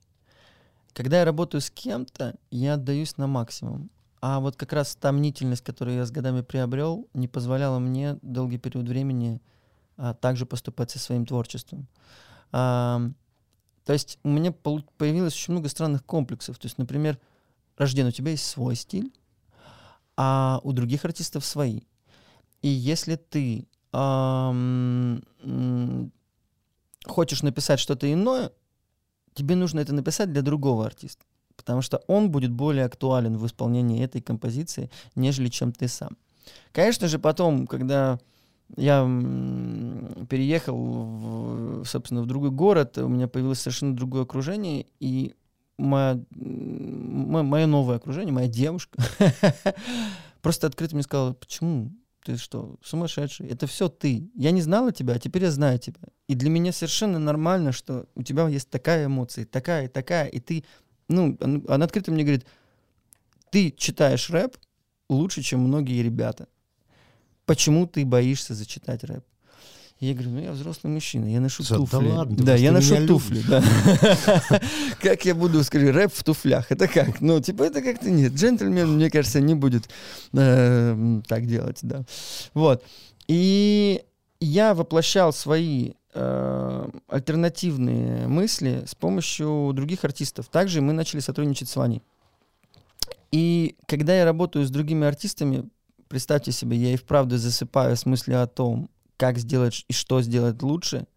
Когда 0.98 1.20
я 1.20 1.26
работаю 1.26 1.62
с 1.62 1.70
кем-то, 1.70 2.34
я 2.50 2.74
отдаюсь 2.74 3.18
на 3.18 3.28
максимум. 3.28 3.92
А 4.20 4.40
вот 4.40 4.56
как 4.56 4.74
раз 4.74 4.96
та 4.96 5.12
мнительность, 5.12 5.64
которую 5.64 5.98
я 5.98 6.06
с 6.08 6.10
годами 6.10 6.42
приобрел, 6.42 7.08
не 7.14 7.28
позволяла 7.28 7.78
мне 7.78 8.18
долгий 8.24 8.58
период 8.58 8.88
времени 8.88 9.40
а, 9.98 10.16
также 10.16 10.48
поступать 10.48 10.90
со 10.90 10.98
своим 10.98 11.28
творчеством. 11.28 11.86
А, 12.52 13.12
то 13.86 13.94
есть 13.94 14.18
у 14.24 14.30
меня 14.30 14.52
появилось 14.52 15.36
очень 15.36 15.54
много 15.54 15.70
странных 15.70 16.04
комплексов. 16.04 16.58
То 16.58 16.66
есть, 16.66 16.80
например, 16.80 17.20
Рожден, 17.78 18.08
у 18.08 18.12
тебя 18.12 18.32
есть 18.32 18.48
свой 18.48 18.76
стиль, 18.76 19.14
а 20.16 20.62
у 20.64 20.72
других 20.72 21.06
артистов 21.06 21.46
свои. 21.46 21.82
И 22.64 22.70
если 22.70 23.18
ты 23.18 23.68
эм, 23.94 25.22
хочешь 27.06 27.44
написать 27.44 27.80
что-то 27.80 28.12
иное, 28.12 28.52
тебе 29.38 29.56
нужно 29.56 29.80
это 29.80 29.94
написать 29.94 30.32
для 30.34 30.42
другого 30.42 30.86
артиста, 30.86 31.24
потому 31.56 31.82
что 31.82 32.02
он 32.08 32.32
будет 32.32 32.52
более 32.52 32.86
актуален 32.86 33.38
в 33.38 33.46
исполнении 33.46 34.04
этой 34.04 34.22
композиции, 34.22 34.90
нежели 35.16 35.48
чем 35.50 35.72
ты 35.72 35.88
сам. 35.88 36.18
Конечно 36.72 37.08
же, 37.08 37.20
потом, 37.20 37.68
когда 37.68 38.20
я 38.76 39.04
переехал, 40.30 40.76
в, 40.78 41.86
собственно, 41.86 42.22
в 42.22 42.26
другой 42.26 42.52
город, 42.52 42.98
у 42.98 43.08
меня 43.08 43.28
появилось 43.28 43.60
совершенно 43.60 43.96
другое 43.96 44.24
окружение, 44.24 44.88
и 45.00 45.36
моя, 45.78 46.20
мое 46.32 47.66
новое 47.66 47.98
окружение, 47.98 48.34
моя 48.34 48.48
девушка, 48.48 49.02
просто 50.42 50.68
открыто 50.68 50.96
мне 50.96 51.04
сказала, 51.04 51.34
почему 51.34 51.92
ты 52.28 52.36
что, 52.36 52.76
сумасшедший? 52.84 53.48
Это 53.48 53.68
все 53.68 53.88
ты. 53.88 54.30
Я 54.36 54.52
не 54.52 54.62
знала 54.62 54.92
тебя, 54.92 55.14
а 55.14 55.20
теперь 55.20 55.44
я 55.44 55.52
знаю 55.52 55.80
тебя. 55.80 56.02
И 56.28 56.36
для 56.36 56.50
меня 56.50 56.74
совершенно 56.74 57.20
нормально, 57.20 57.72
что 57.72 58.06
у 58.16 58.22
тебя 58.22 58.46
есть 58.50 58.70
такая 58.70 59.06
эмоция, 59.06 59.46
такая 59.46 59.88
такая, 59.88 60.28
и 60.28 60.42
ты, 60.42 60.66
ну, 61.08 61.38
она 61.70 61.86
открыто 61.86 62.12
мне 62.12 62.24
говорит, 62.24 62.46
ты 63.50 63.72
читаешь 63.72 64.30
рэп 64.30 64.58
лучше, 65.08 65.42
чем 65.42 65.62
многие 65.62 66.04
ребята. 66.04 66.50
Почему 67.46 67.88
ты 67.88 68.06
боишься 68.06 68.54
зачитать 68.54 69.06
рэп? 69.06 69.24
Я 70.00 70.14
говорю, 70.14 70.30
ну 70.30 70.40
я 70.42 70.52
взрослый 70.52 70.94
мужчина, 70.94 71.26
я 71.26 71.40
ношу 71.40 71.64
да, 71.68 71.76
туфли. 71.76 72.08
Да, 72.08 72.16
ладно, 72.16 72.38
да 72.38 72.56
я 72.56 72.72
ношу 72.72 73.08
туфли, 73.08 73.42
да. 73.48 73.64
Как 75.02 75.26
я 75.26 75.34
буду, 75.34 75.64
скажи, 75.64 75.92
рэп 75.92 76.14
в 76.14 76.24
туфлях? 76.24 76.72
Это 76.72 76.88
как? 76.88 77.20
Ну, 77.20 77.40
типа, 77.42 77.64
это 77.64 77.82
как-то 77.82 78.12
нет. 78.12 78.34
Джентльмен, 78.34 78.94
мне 78.94 79.10
кажется, 79.10 79.42
не 79.42 79.56
будет 79.56 79.90
э, 80.34 81.22
так 81.28 81.48
делать, 81.48 81.80
да. 81.82 82.04
Вот. 82.54 82.84
И 83.28 84.04
я 84.40 84.76
воплощал 84.76 85.34
свои 85.34 85.94
э, 86.14 86.90
альтернативные 87.08 88.28
мысли 88.28 88.84
с 88.86 88.94
помощью 88.94 89.72
других 89.74 90.04
артистов. 90.06 90.48
Также 90.48 90.82
мы 90.82 90.94
начали 90.94 91.22
сотрудничать 91.22 91.70
с 91.70 91.76
Ваней. 91.76 92.04
И 93.32 93.76
когда 93.88 94.16
я 94.16 94.26
работаю 94.26 94.66
с 94.66 94.70
другими 94.70 95.08
артистами, 95.08 95.68
представьте 96.08 96.52
себе, 96.52 96.78
я 96.78 96.94
и 96.94 96.98
вправду 96.98 97.38
засыпаю 97.38 97.98
с 97.98 98.06
мыслью 98.06 98.44
о 98.44 98.48
том, 98.48 98.90
как 99.18 99.38
сделать 99.38 99.86
и 99.88 99.94
что 99.94 100.22
сделать 100.22 100.62
лучше, 100.62 101.08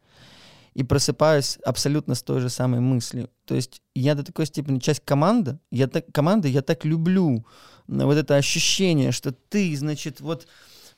и 0.75 0.83
просыпаюсь 0.83 1.59
абсолютно 1.65 2.15
с 2.15 2.23
той 2.23 2.41
же 2.41 2.49
самой 2.49 2.81
мыслью. 2.81 3.31
То 3.45 3.55
есть 3.55 3.83
я 3.95 4.15
до 4.15 4.23
такой 4.23 4.47
степени 4.47 4.79
часть 4.79 5.05
команды, 5.05 5.59
я 5.71 5.87
так, 5.87 6.07
команды, 6.13 6.49
я 6.49 6.63
так 6.63 6.85
люблю 6.85 7.47
вот 7.87 8.17
это 8.17 8.37
ощущение, 8.37 9.13
что 9.13 9.33
ты, 9.33 9.77
значит, 9.77 10.21
вот... 10.21 10.47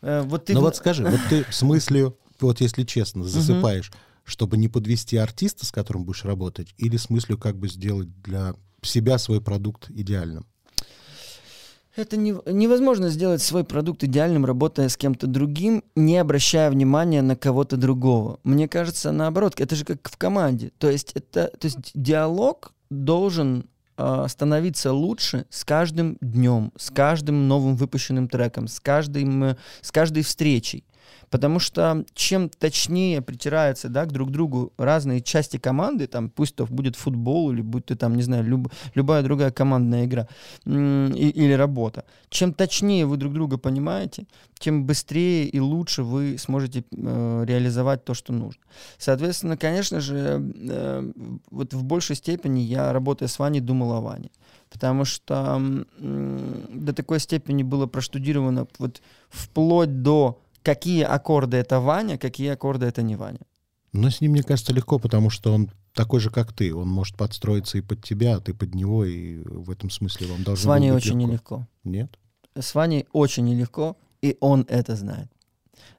Э, 0.03 0.23
вот 0.23 0.47
ты... 0.47 0.55
Ну 0.55 0.61
вот 0.61 0.77
скажи, 0.77 1.05
вот 1.05 1.21
ты 1.29 1.47
с 1.51 1.63
мыслью, 1.63 2.19
вот 2.41 2.61
если 2.61 2.85
честно, 2.85 3.25
засыпаешь, 3.25 3.91
чтобы 4.25 4.57
не 4.57 4.69
подвести 4.69 5.17
артиста, 5.17 5.65
с 5.67 5.73
которым 5.73 6.05
будешь 6.05 6.25
работать, 6.25 6.75
или 6.77 6.97
с 6.97 7.09
мыслью 7.09 7.39
как 7.39 7.57
бы 7.57 7.69
сделать 7.69 8.21
для 8.23 8.55
себя 8.83 9.19
свой 9.19 9.41
продукт 9.41 9.91
идеальным? 9.91 10.47
Это 11.95 12.17
не, 12.17 12.35
невозможно 12.47 13.11
сделать 13.11 13.43
свой 13.43 13.65
продукт 13.65 14.03
идеальным, 14.03 14.47
работая 14.47 14.89
с 14.89 14.97
кем-то 14.97 15.27
другим, 15.27 15.85
не 15.95 16.17
обращая 16.17 16.71
внимания 16.71 17.21
на 17.21 17.37
кого-то 17.37 17.77
другого. 17.77 18.41
Мне 18.45 18.67
кажется, 18.67 19.13
наоборот, 19.13 19.61
это 19.61 19.77
же 19.77 19.85
как 19.85 20.09
в 20.09 20.17
команде. 20.17 20.73
То 20.79 20.91
есть, 20.91 21.13
это, 21.15 21.49
то 21.49 21.67
есть 21.67 21.91
диалог 21.95 22.73
должен 22.89 23.67
э, 23.99 24.25
становиться 24.29 24.93
лучше 24.93 25.45
с 25.51 25.65
каждым 25.65 26.17
днем, 26.23 26.73
с 26.79 26.91
каждым 26.91 27.47
новым 27.47 27.77
выпущенным 27.77 28.27
треком, 28.27 28.69
с, 28.69 28.81
каждым, 28.81 29.57
с 29.83 29.93
каждой 29.93 30.23
встречей. 30.23 30.85
Потому 31.31 31.59
что 31.59 32.05
чем 32.15 32.49
точнее 32.49 33.23
притираются 33.23 33.89
да, 33.89 34.05
к 34.05 34.13
друг 34.13 34.31
другу 34.31 34.73
разные 34.77 35.21
части 35.21 35.57
команды, 35.57 36.07
там, 36.07 36.29
пусть 36.29 36.57
то 36.57 36.67
будет 36.67 36.97
футбол 36.97 37.53
или 37.53 37.63
будь 37.63 37.87
то 37.87 37.97
там, 37.97 38.17
не 38.17 38.23
знаю, 38.23 38.45
люб, 38.45 38.73
любая 38.95 39.23
другая 39.23 39.51
командная 39.51 40.05
игра 40.05 40.29
и, 40.67 40.71
или 41.35 41.53
работа, 41.53 42.05
чем 42.29 42.53
точнее 42.53 43.07
вы 43.07 43.17
друг 43.17 43.33
друга 43.33 43.57
понимаете, 43.57 44.27
тем 44.59 44.85
быстрее 44.85 45.47
и 45.47 45.59
лучше 45.59 46.03
вы 46.03 46.37
сможете 46.39 46.85
э, 46.91 47.45
реализовать 47.47 48.05
то, 48.05 48.15
что 48.15 48.33
нужно. 48.33 48.63
Соответственно, 48.99 49.57
конечно 49.57 50.01
же, 50.01 50.53
э, 50.55 51.13
вот 51.51 51.75
в 51.75 51.83
большей 51.83 52.17
степени 52.17 52.61
я, 52.61 52.93
работая 52.93 53.29
с 53.29 53.39
Ваней, 53.39 53.61
думал 53.61 53.93
о 53.93 54.01
Ване 54.01 54.31
потому 54.73 55.05
что 55.05 55.61
э, 55.99 56.65
до 56.71 56.93
такой 56.95 57.21
степени 57.21 57.63
было 57.63 57.87
проштудировано 57.87 58.67
вот 58.79 59.03
вплоть 59.29 60.03
до 60.03 60.41
какие 60.63 61.03
аккорды 61.03 61.57
это 61.57 61.81
Ваня, 61.81 62.19
какие 62.19 62.49
аккорды 62.51 62.87
это 62.87 63.03
не 63.03 63.17
Ваня. 63.17 63.41
Но 63.93 64.09
с 64.09 64.21
ним, 64.21 64.33
мне 64.33 64.43
кажется, 64.43 64.73
легко, 64.73 64.99
потому 64.99 65.29
что 65.31 65.53
он 65.53 65.71
такой 65.95 66.21
же, 66.21 66.31
как 66.31 66.53
ты. 66.53 66.75
Он 66.75 66.89
может 66.89 67.17
подстроиться 67.17 67.79
и 67.79 67.83
под 67.83 68.03
тебя, 68.03 68.37
а 68.37 68.41
ты 68.41 68.55
под 68.55 68.75
него, 68.75 69.05
и 69.05 69.43
в 69.45 69.71
этом 69.71 69.91
смысле 69.91 70.29
вам 70.29 70.43
должно 70.43 70.63
С 70.63 70.67
Ваней 70.67 70.93
быть 70.93 71.05
очень 71.05 71.21
легко. 71.21 71.27
нелегко. 71.29 71.69
Нет? 71.85 72.19
С 72.59 72.75
Ваней 72.75 73.07
очень 73.13 73.45
нелегко, 73.45 73.97
и 74.23 74.37
он 74.41 74.65
это 74.69 74.97
знает. 74.97 75.29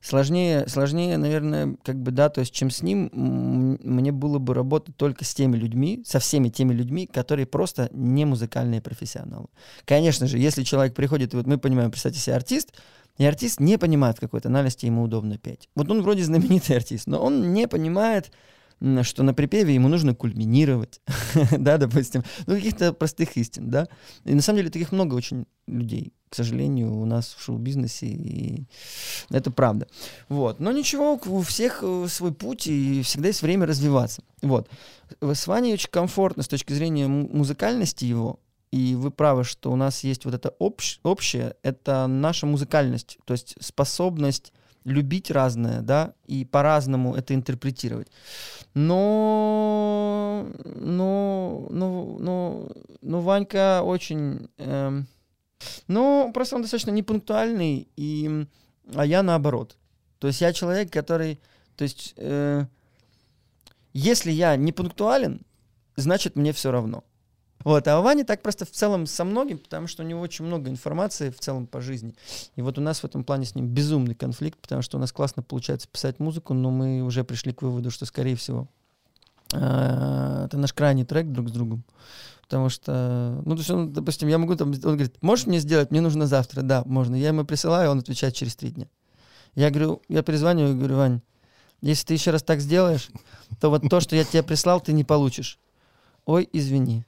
Сложнее, 0.02 0.68
сложнее, 0.68 1.18
наверное, 1.18 1.78
как 1.84 1.98
бы, 2.02 2.12
да, 2.12 2.30
то 2.30 2.42
есть, 2.42 2.54
чем 2.54 2.70
с 2.70 2.82
ним, 2.82 3.10
мне 3.14 4.12
было 4.12 4.38
бы 4.38 4.54
работать 4.54 4.98
только 4.98 5.24
с 5.24 5.34
теми 5.34 5.56
людьми, 5.56 6.04
со 6.06 6.20
всеми 6.20 6.50
теми 6.50 6.74
людьми, 6.74 7.08
которые 7.08 7.46
просто 7.46 7.90
не 7.94 8.26
музыкальные 8.26 8.82
профессионалы. 8.82 9.48
Конечно 9.86 10.28
же, 10.28 10.40
если 10.40 10.64
человек 10.64 10.94
приходит, 10.94 11.34
и 11.34 11.38
вот 11.38 11.48
мы 11.48 11.58
понимаем, 11.58 11.90
представьте 11.92 12.20
себе 12.20 12.36
артист, 12.36 12.74
и 13.18 13.26
артист 13.26 13.60
не 13.60 13.78
понимает, 13.78 14.18
в 14.18 14.22
какой 14.22 14.42
тональности 14.42 14.86
ему 14.86 15.04
удобно 15.04 15.38
петь. 15.38 15.70
Вот 15.76 15.90
он 15.90 16.02
вроде 16.02 16.24
знаменитый 16.24 16.76
артист, 16.78 17.08
но 17.08 17.20
он 17.20 17.54
не 17.54 17.68
понимает, 17.68 18.32
что 19.04 19.24
на 19.24 19.34
припеве 19.34 19.74
ему 19.74 19.88
нужно 19.88 20.14
кульминировать, 20.14 21.00
да, 21.58 21.78
допустим, 21.78 22.24
ну, 22.48 22.56
каких-то 22.56 22.92
простых 22.94 23.38
истин, 23.38 23.70
да. 23.70 23.88
И 24.26 24.34
на 24.34 24.42
самом 24.42 24.58
деле 24.58 24.70
таких 24.70 24.92
много 24.92 25.16
очень 25.16 25.46
людей, 25.68 26.14
к 26.30 26.36
сожалению, 26.36 26.94
у 26.94 27.06
нас 27.06 27.36
в 27.38 27.42
шоу-бизнесе, 27.42 28.08
и 28.08 28.66
это 29.30 29.52
правда. 29.52 29.88
Вот. 30.28 30.60
Но 30.60 30.72
ничего, 30.72 31.20
у 31.26 31.42
всех 31.42 31.80
э, 31.82 32.08
свой 32.10 32.34
путь, 32.34 32.68
и 32.68 33.02
всегда 33.04 33.28
есть 33.28 33.42
время 33.42 33.66
развиваться. 33.66 34.24
Вот. 34.42 34.70
С 35.22 35.48
Ваней 35.48 35.74
очень 35.74 35.90
комфортно 35.90 36.44
с 36.44 36.48
точки 36.48 36.74
зрения 36.74 37.08
музыкальности 37.08 38.04
его, 38.04 38.40
и 38.74 38.96
вы 38.96 39.12
правы, 39.12 39.44
что 39.44 39.72
у 39.72 39.76
нас 39.76 40.04
есть 40.04 40.26
вот 40.26 40.34
это 40.34 40.50
общ, 40.58 41.00
общее, 41.04 41.56
это 41.62 42.08
наша 42.08 42.48
музыкальность, 42.48 43.20
то 43.24 43.34
есть 43.34 43.56
способность 43.60 44.52
любить 44.84 45.30
разное, 45.30 45.82
да, 45.82 46.16
и 46.26 46.44
по-разному 46.44 47.14
это 47.14 47.36
интерпретировать. 47.36 48.08
Но, 48.74 50.48
но, 50.64 51.68
но, 51.70 52.18
но, 52.20 52.72
но 53.04 53.22
Ванька 53.22 53.84
очень, 53.84 54.50
эм, 54.58 55.06
ну, 55.88 56.32
просто 56.34 56.56
он 56.56 56.64
достаточно 56.64 56.90
непунктуальный, 56.90 57.88
и, 57.96 58.48
а 58.96 59.06
я 59.06 59.22
наоборот. 59.22 59.78
То 60.18 60.26
есть 60.26 60.42
я 60.42 60.52
человек, 60.52 60.92
который, 60.92 61.40
то 61.76 61.84
есть, 61.84 62.16
э, 62.18 62.66
если 63.94 64.32
я 64.32 64.56
не 64.56 64.72
пунктуален, 64.72 65.46
значит 65.96 66.36
мне 66.36 66.54
все 66.54 66.72
равно. 66.72 67.04
Вот, 67.64 67.88
а 67.88 68.00
у 68.00 68.24
так 68.24 68.42
просто 68.42 68.66
в 68.66 68.72
целом 68.72 69.06
со 69.06 69.24
многим, 69.24 69.58
потому 69.58 69.88
что 69.88 70.04
у 70.04 70.06
него 70.06 70.22
очень 70.22 70.46
много 70.46 70.70
информации 70.70 71.30
в 71.30 71.40
целом 71.40 71.66
по 71.68 71.82
жизни. 71.82 72.14
И 72.56 72.62
вот 72.62 72.78
у 72.78 72.82
нас 72.82 73.00
в 73.00 73.06
этом 73.06 73.24
плане 73.24 73.46
с 73.46 73.56
ним 73.56 73.68
безумный 73.68 74.16
конфликт, 74.16 74.60
потому 74.60 74.82
что 74.82 74.98
у 74.98 75.00
нас 75.00 75.12
классно 75.12 75.44
получается 75.44 75.88
писать 75.88 76.20
музыку, 76.20 76.54
но 76.54 76.72
мы 76.72 77.02
уже 77.02 77.24
пришли 77.24 77.54
к 77.54 77.62
выводу, 77.62 77.92
что, 77.92 78.06
скорее 78.06 78.36
всего, 78.36 78.68
а, 79.54 80.46
это 80.46 80.58
наш 80.58 80.74
крайний 80.74 81.06
трек 81.06 81.28
друг 81.28 81.50
с 81.50 81.52
другом. 81.52 81.84
Потому 82.44 82.70
что, 82.70 83.42
ну, 83.46 83.56
то 83.56 83.60
есть 83.60 83.70
он, 83.72 83.94
допустим, 83.94 84.28
я 84.28 84.38
могу 84.38 84.56
там, 84.56 84.70
он 84.70 84.80
говорит, 84.80 85.16
можешь 85.22 85.48
мне 85.48 85.60
сделать, 85.60 85.92
мне 85.92 86.02
нужно 86.02 86.28
завтра, 86.28 86.62
да, 86.62 86.84
можно. 86.86 87.16
Я 87.16 87.30
ему 87.30 87.46
присылаю, 87.46 87.90
он 87.92 88.00
отвечает 88.00 88.36
через 88.36 88.56
три 88.56 88.72
дня. 88.72 88.88
Я 89.56 89.70
говорю, 89.70 90.02
я 90.10 90.24
перезваниваю 90.24 90.74
и 90.74 90.78
говорю, 90.78 90.98
Вань, 90.98 91.22
если 91.82 92.08
ты 92.08 92.14
еще 92.14 92.32
раз 92.32 92.44
так 92.44 92.60
сделаешь, 92.60 93.10
то 93.60 93.70
вот 93.70 93.88
то, 93.90 94.00
что 94.00 94.16
я 94.16 94.24
тебе 94.24 94.44
прислал, 94.44 94.82
ты 94.82 94.94
не 94.94 95.04
получишь. 95.04 95.60
Ой, 96.26 96.48
извини. 96.52 97.06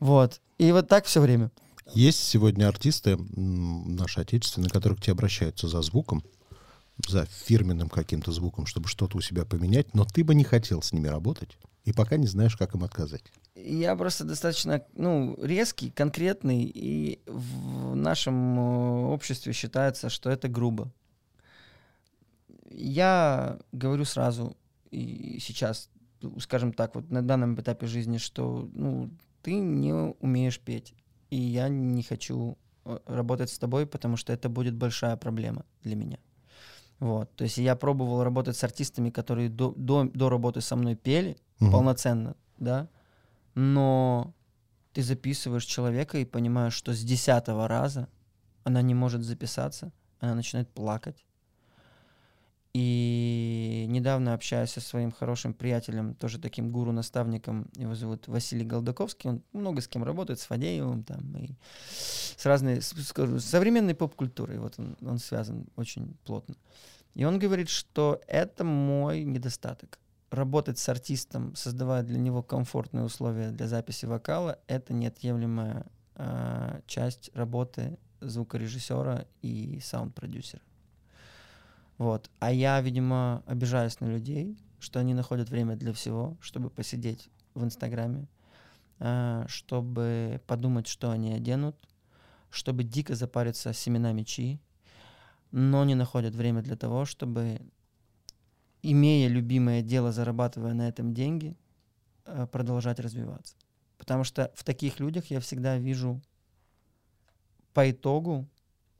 Вот. 0.00 0.40
И 0.58 0.72
вот 0.72 0.88
так 0.88 1.04
все 1.06 1.20
время. 1.20 1.50
Есть 1.92 2.24
сегодня 2.24 2.68
артисты 2.68 3.16
наши 3.16 4.20
отечественные, 4.20 4.70
которые 4.70 4.96
к 4.96 5.02
тебе 5.02 5.12
обращаются 5.12 5.68
за 5.68 5.82
звуком, 5.82 6.22
за 7.06 7.26
фирменным 7.26 7.88
каким-то 7.88 8.32
звуком, 8.32 8.66
чтобы 8.66 8.88
что-то 8.88 9.18
у 9.18 9.20
себя 9.20 9.44
поменять, 9.44 9.94
но 9.94 10.04
ты 10.04 10.24
бы 10.24 10.34
не 10.34 10.44
хотел 10.44 10.80
с 10.80 10.92
ними 10.92 11.08
работать, 11.08 11.58
и 11.84 11.92
пока 11.92 12.16
не 12.16 12.26
знаешь, 12.26 12.56
как 12.56 12.74
им 12.74 12.84
отказать. 12.84 13.24
Я 13.54 13.94
просто 13.96 14.24
достаточно 14.24 14.84
ну, 14.94 15.38
резкий, 15.42 15.90
конкретный, 15.90 16.64
и 16.64 17.20
в 17.26 17.94
нашем 17.94 18.58
э, 18.58 19.06
обществе 19.06 19.52
считается, 19.52 20.08
что 20.08 20.30
это 20.30 20.48
грубо. 20.48 20.90
Я 22.70 23.58
говорю 23.70 24.04
сразу, 24.04 24.56
и 24.90 25.38
сейчас, 25.40 25.88
скажем 26.40 26.72
так, 26.72 26.94
вот 26.94 27.10
на 27.10 27.22
данном 27.22 27.60
этапе 27.60 27.86
жизни, 27.86 28.18
что 28.18 28.68
ну, 28.72 29.10
ты 29.44 29.58
не 29.58 29.92
умеешь 29.92 30.58
петь, 30.58 30.94
и 31.28 31.36
я 31.36 31.68
не 31.68 32.02
хочу 32.02 32.56
э, 32.86 32.98
работать 33.06 33.50
с 33.50 33.58
тобой, 33.58 33.86
потому 33.86 34.16
что 34.16 34.32
это 34.32 34.48
будет 34.48 34.74
большая 34.74 35.16
проблема 35.16 35.66
для 35.82 35.96
меня. 35.96 36.18
Вот. 36.98 37.30
То 37.36 37.44
есть 37.44 37.58
я 37.58 37.76
пробовал 37.76 38.24
работать 38.24 38.56
с 38.56 38.64
артистами, 38.64 39.10
которые 39.10 39.50
до, 39.50 39.74
до, 39.76 40.04
до 40.04 40.30
работы 40.30 40.62
со 40.62 40.76
мной 40.76 40.96
пели 40.96 41.36
угу. 41.60 41.72
полноценно, 41.72 42.34
да, 42.58 42.88
но 43.54 44.32
ты 44.94 45.02
записываешь 45.02 45.66
человека 45.66 46.18
и 46.18 46.24
понимаешь, 46.24 46.72
что 46.72 46.94
с 46.94 47.02
десятого 47.02 47.68
раза 47.68 48.08
она 48.62 48.80
не 48.80 48.94
может 48.94 49.22
записаться, 49.22 49.92
она 50.20 50.34
начинает 50.34 50.70
плакать, 50.70 51.26
и 52.74 53.86
недавно 53.88 54.34
общаясь 54.34 54.72
со 54.72 54.80
своим 54.80 55.12
хорошим 55.12 55.54
приятелем, 55.54 56.14
тоже 56.14 56.40
таким 56.40 56.72
гуру-наставником, 56.72 57.68
его 57.76 57.94
зовут 57.94 58.26
Василий 58.26 58.64
Голдаковский, 58.64 59.30
он 59.30 59.42
много 59.52 59.80
с 59.80 59.86
кем 59.86 60.02
работает, 60.02 60.40
с 60.40 60.46
Фадеевым 60.46 61.04
там, 61.04 61.36
и 61.36 61.54
с 61.88 62.44
разной, 62.44 62.82
скажу, 62.82 63.38
с 63.38 63.44
современной 63.44 63.94
поп-культурой, 63.94 64.58
вот 64.58 64.74
он, 64.78 64.96
он 65.02 65.18
связан 65.18 65.68
очень 65.76 66.16
плотно. 66.24 66.56
И 67.14 67.24
он 67.24 67.38
говорит, 67.38 67.68
что 67.68 68.20
это 68.26 68.64
мой 68.64 69.22
недостаток. 69.22 70.00
Работать 70.30 70.80
с 70.80 70.88
артистом, 70.88 71.54
создавая 71.54 72.02
для 72.02 72.18
него 72.18 72.42
комфортные 72.42 73.04
условия 73.04 73.52
для 73.52 73.68
записи 73.68 74.04
вокала, 74.06 74.58
это 74.66 74.92
неотъемлемая 74.92 75.86
э, 76.16 76.80
часть 76.88 77.30
работы 77.34 77.98
звукорежиссера 78.20 79.26
и 79.42 79.78
саунд-продюсера. 79.80 80.60
Вот. 81.98 82.30
А 82.40 82.52
я, 82.52 82.80
видимо, 82.80 83.42
обижаюсь 83.46 84.00
на 84.00 84.06
людей, 84.06 84.56
что 84.80 85.00
они 85.00 85.14
находят 85.14 85.48
время 85.48 85.76
для 85.76 85.92
всего, 85.92 86.36
чтобы 86.40 86.70
посидеть 86.70 87.30
в 87.54 87.64
Инстаграме, 87.64 88.26
а, 88.98 89.44
чтобы 89.48 90.40
подумать, 90.46 90.86
что 90.86 91.10
они 91.10 91.32
оденут, 91.32 91.76
чтобы 92.50 92.84
дико 92.84 93.14
запариться 93.14 93.72
семенами 93.72 94.22
чи, 94.22 94.60
но 95.50 95.84
не 95.84 95.94
находят 95.94 96.34
время 96.34 96.62
для 96.62 96.76
того, 96.76 97.04
чтобы, 97.04 97.60
имея 98.82 99.28
любимое 99.28 99.82
дело, 99.82 100.12
зарабатывая 100.12 100.74
на 100.74 100.88
этом 100.88 101.14
деньги, 101.14 101.56
а, 102.24 102.46
продолжать 102.46 102.98
развиваться. 102.98 103.54
Потому 103.98 104.24
что 104.24 104.52
в 104.54 104.64
таких 104.64 105.00
людях 105.00 105.26
я 105.26 105.40
всегда 105.40 105.78
вижу 105.78 106.20
по 107.72 107.90
итогу 107.90 108.48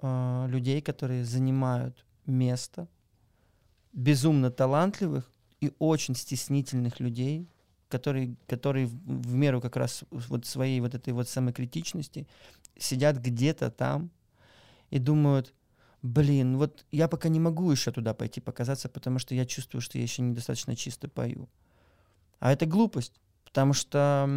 э, 0.00 0.46
людей, 0.48 0.80
которые 0.80 1.24
занимают 1.24 2.04
место 2.26 2.88
безумно 3.92 4.50
талантливых 4.50 5.30
и 5.60 5.72
очень 5.78 6.14
стеснительных 6.14 7.00
людей, 7.00 7.48
которые, 7.88 8.37
которые 8.46 8.87
в, 8.87 9.34
меру 9.34 9.60
как 9.60 9.76
раз 9.76 10.04
вот 10.10 10.46
своей 10.46 10.80
вот 10.80 10.94
этой 10.94 11.12
вот 11.12 11.28
самокритичности 11.28 12.26
сидят 12.76 13.18
где-то 13.18 13.70
там 13.70 14.10
и 14.90 14.98
думают, 14.98 15.54
блин, 16.02 16.58
вот 16.58 16.84
я 16.90 17.08
пока 17.08 17.28
не 17.28 17.40
могу 17.40 17.70
еще 17.70 17.92
туда 17.92 18.14
пойти 18.14 18.40
показаться, 18.40 18.88
потому 18.88 19.18
что 19.18 19.34
я 19.34 19.46
чувствую, 19.46 19.80
что 19.80 19.96
я 19.98 20.02
еще 20.02 20.22
недостаточно 20.22 20.76
чисто 20.76 21.08
пою. 21.08 21.48
А 22.40 22.52
это 22.52 22.66
глупость. 22.66 23.20
Потому 23.54 23.72
что 23.72 24.28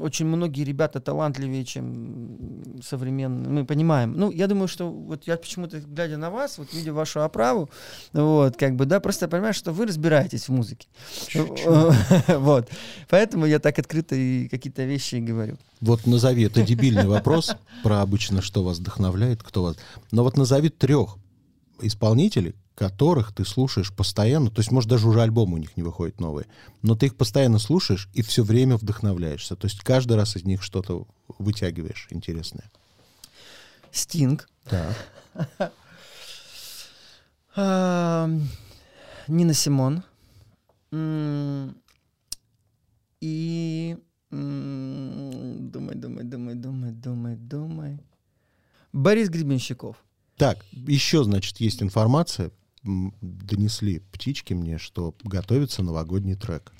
очень 0.00 0.24
многие 0.24 0.64
ребята 0.64 0.98
талантливее, 0.98 1.62
чем 1.66 2.80
современные. 2.82 3.50
Мы 3.50 3.66
понимаем. 3.66 4.14
Ну, 4.16 4.30
я 4.30 4.46
думаю, 4.46 4.66
что 4.66 4.90
вот 4.90 5.26
я 5.26 5.36
почему-то, 5.36 5.78
глядя 5.78 6.16
на 6.16 6.30
вас, 6.30 6.56
вот 6.56 6.72
видя 6.72 6.94
вашу 6.94 7.20
оправу, 7.20 7.68
вот, 8.14 8.56
как 8.56 8.76
бы, 8.76 8.86
да, 8.86 8.98
просто 8.98 9.28
понимаю, 9.28 9.52
что 9.52 9.72
вы 9.72 9.84
разбираетесь 9.84 10.48
в 10.48 10.52
музыке. 10.52 10.88
Вот. 12.28 12.70
Поэтому 13.10 13.44
я 13.44 13.58
так 13.58 13.78
открыто 13.78 14.14
и 14.14 14.48
какие-то 14.48 14.84
вещи 14.84 15.16
говорю. 15.16 15.58
Вот 15.82 16.06
назови, 16.06 16.44
это 16.44 16.62
дебильный 16.62 17.06
вопрос 17.06 17.54
про 17.82 18.00
обычно, 18.00 18.40
что 18.40 18.64
вас 18.64 18.78
вдохновляет, 18.78 19.42
кто 19.42 19.62
вас... 19.62 19.76
Но 20.12 20.24
вот 20.24 20.38
назови 20.38 20.70
трех 20.70 21.18
исполнителей, 21.82 22.54
которых 22.80 23.32
ты 23.34 23.44
слушаешь 23.44 23.92
постоянно, 23.92 24.50
то 24.50 24.60
есть, 24.60 24.70
может, 24.70 24.88
даже 24.88 25.06
уже 25.06 25.20
альбомы 25.20 25.56
у 25.56 25.58
них 25.58 25.76
не 25.76 25.82
выходят 25.82 26.18
новые, 26.18 26.46
но 26.80 26.96
ты 26.96 27.06
их 27.06 27.14
постоянно 27.14 27.58
слушаешь 27.58 28.08
и 28.14 28.22
все 28.22 28.42
время 28.42 28.78
вдохновляешься. 28.78 29.54
То 29.54 29.66
есть 29.66 29.80
каждый 29.80 30.16
раз 30.16 30.34
из 30.36 30.44
них 30.44 30.62
что-то 30.62 31.06
вытягиваешь 31.38 32.08
интересное. 32.08 32.70
Стинг. 33.92 34.48
Да. 34.70 34.94
Нина 39.28 39.52
Симон. 39.52 40.02
И 43.20 43.98
думай, 44.30 45.94
думай, 45.96 46.24
думай, 46.24 46.54
думай, 46.54 46.92
думай, 46.92 47.36
думай. 47.36 48.00
Борис 48.94 49.28
Гребенщиков. 49.28 50.02
Так, 50.38 50.64
еще, 50.72 51.24
значит, 51.24 51.60
есть 51.60 51.82
информация 51.82 52.50
донесли 52.82 54.00
птички 54.12 54.54
мне, 54.54 54.78
что 54.78 55.14
готовится 55.22 55.82
новогодний 55.82 56.34
трек. 56.34 56.72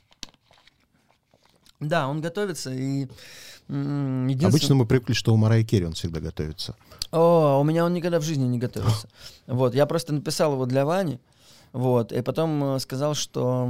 Да, 1.80 2.08
он 2.08 2.20
готовится, 2.20 2.72
и 2.72 3.08
единственное... 3.68 4.48
Обычно 4.48 4.74
мы 4.74 4.86
привыкли, 4.86 5.14
что 5.14 5.32
у 5.32 5.36
Марай 5.36 5.64
Керри 5.64 5.86
он 5.86 5.92
всегда 5.94 6.20
готовится. 6.20 6.76
О, 7.10 7.58
у 7.60 7.64
меня 7.64 7.84
он 7.86 7.94
никогда 7.94 8.20
в 8.20 8.22
жизни 8.22 8.44
не 8.44 8.58
готовится. 8.58 9.08
вот, 9.46 9.74
я 9.74 9.86
просто 9.86 10.12
написал 10.12 10.52
его 10.52 10.66
для 10.66 10.84
Вани, 10.84 11.20
вот, 11.72 12.12
и 12.12 12.20
потом 12.22 12.74
э, 12.76 12.78
сказал, 12.80 13.14
что 13.14 13.68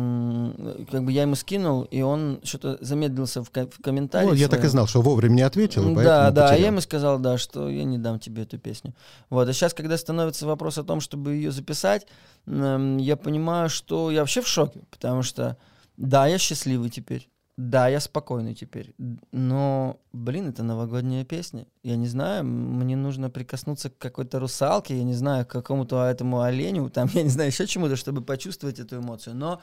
как 0.91 1.05
бы 1.05 1.13
я 1.13 1.23
ему 1.23 1.35
скинул, 1.35 1.83
и 1.83 2.01
он 2.03 2.41
что-то 2.45 2.79
замедлился 2.81 3.43
в, 3.45 3.51
ко- 3.51 3.67
в 3.69 3.83
комментариях. 3.83 4.31
Ну, 4.33 4.37
я 4.37 4.49
так 4.49 4.65
и 4.65 4.69
знал, 4.69 4.87
что 4.87 5.03
вовремя 5.03 5.35
не 5.35 5.43
ответил, 5.43 5.95
Да, 5.95 6.31
да, 6.31 6.43
потерял. 6.43 6.49
а 6.51 6.57
я 6.57 6.67
ему 6.69 6.81
сказал, 6.81 7.19
да, 7.19 7.37
что 7.39 7.69
я 7.69 7.85
не 7.85 7.99
дам 7.99 8.19
тебе 8.19 8.45
эту 8.45 8.59
песню. 8.59 8.95
Вот, 9.29 9.49
а 9.49 9.53
сейчас, 9.53 9.75
когда 9.75 9.97
становится 9.99 10.47
вопрос 10.47 10.79
о 10.79 10.85
том, 10.85 11.01
чтобы 11.01 11.35
ее 11.35 11.53
записать, 11.53 12.07
я 12.47 13.19
понимаю, 13.23 13.69
что 13.69 14.11
я 14.11 14.21
вообще 14.21 14.41
в 14.41 14.49
шоке, 14.49 14.81
потому 14.91 15.23
что, 15.23 15.57
да, 15.97 16.27
я 16.27 16.39
счастливый 16.39 16.89
теперь, 16.91 17.29
да, 17.57 17.89
я 17.89 18.01
спокойный 18.01 18.55
теперь. 18.55 18.95
Но, 19.33 20.01
блин, 20.13 20.49
это 20.49 20.63
новогодняя 20.63 21.25
песня. 21.25 21.67
Я 21.83 21.97
не 21.97 22.07
знаю, 22.07 22.45
мне 22.45 22.97
нужно 22.97 23.29
прикоснуться 23.29 23.91
к 23.91 23.99
какой-то 23.99 24.39
русалке, 24.39 24.97
я 24.97 25.05
не 25.05 25.15
знаю, 25.15 25.45
к 25.45 25.51
какому-то 25.51 26.05
этому 26.05 26.41
оленю, 26.41 26.89
там, 26.89 27.09
я 27.15 27.23
не 27.23 27.29
знаю, 27.29 27.51
еще 27.51 27.67
чему-то, 27.67 27.97
чтобы 27.97 28.23
почувствовать 28.23 28.79
эту 28.79 28.99
эмоцию. 28.99 29.37
Но 29.37 29.61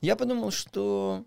я 0.00 0.14
подумал, 0.14 0.50
что 0.50 1.24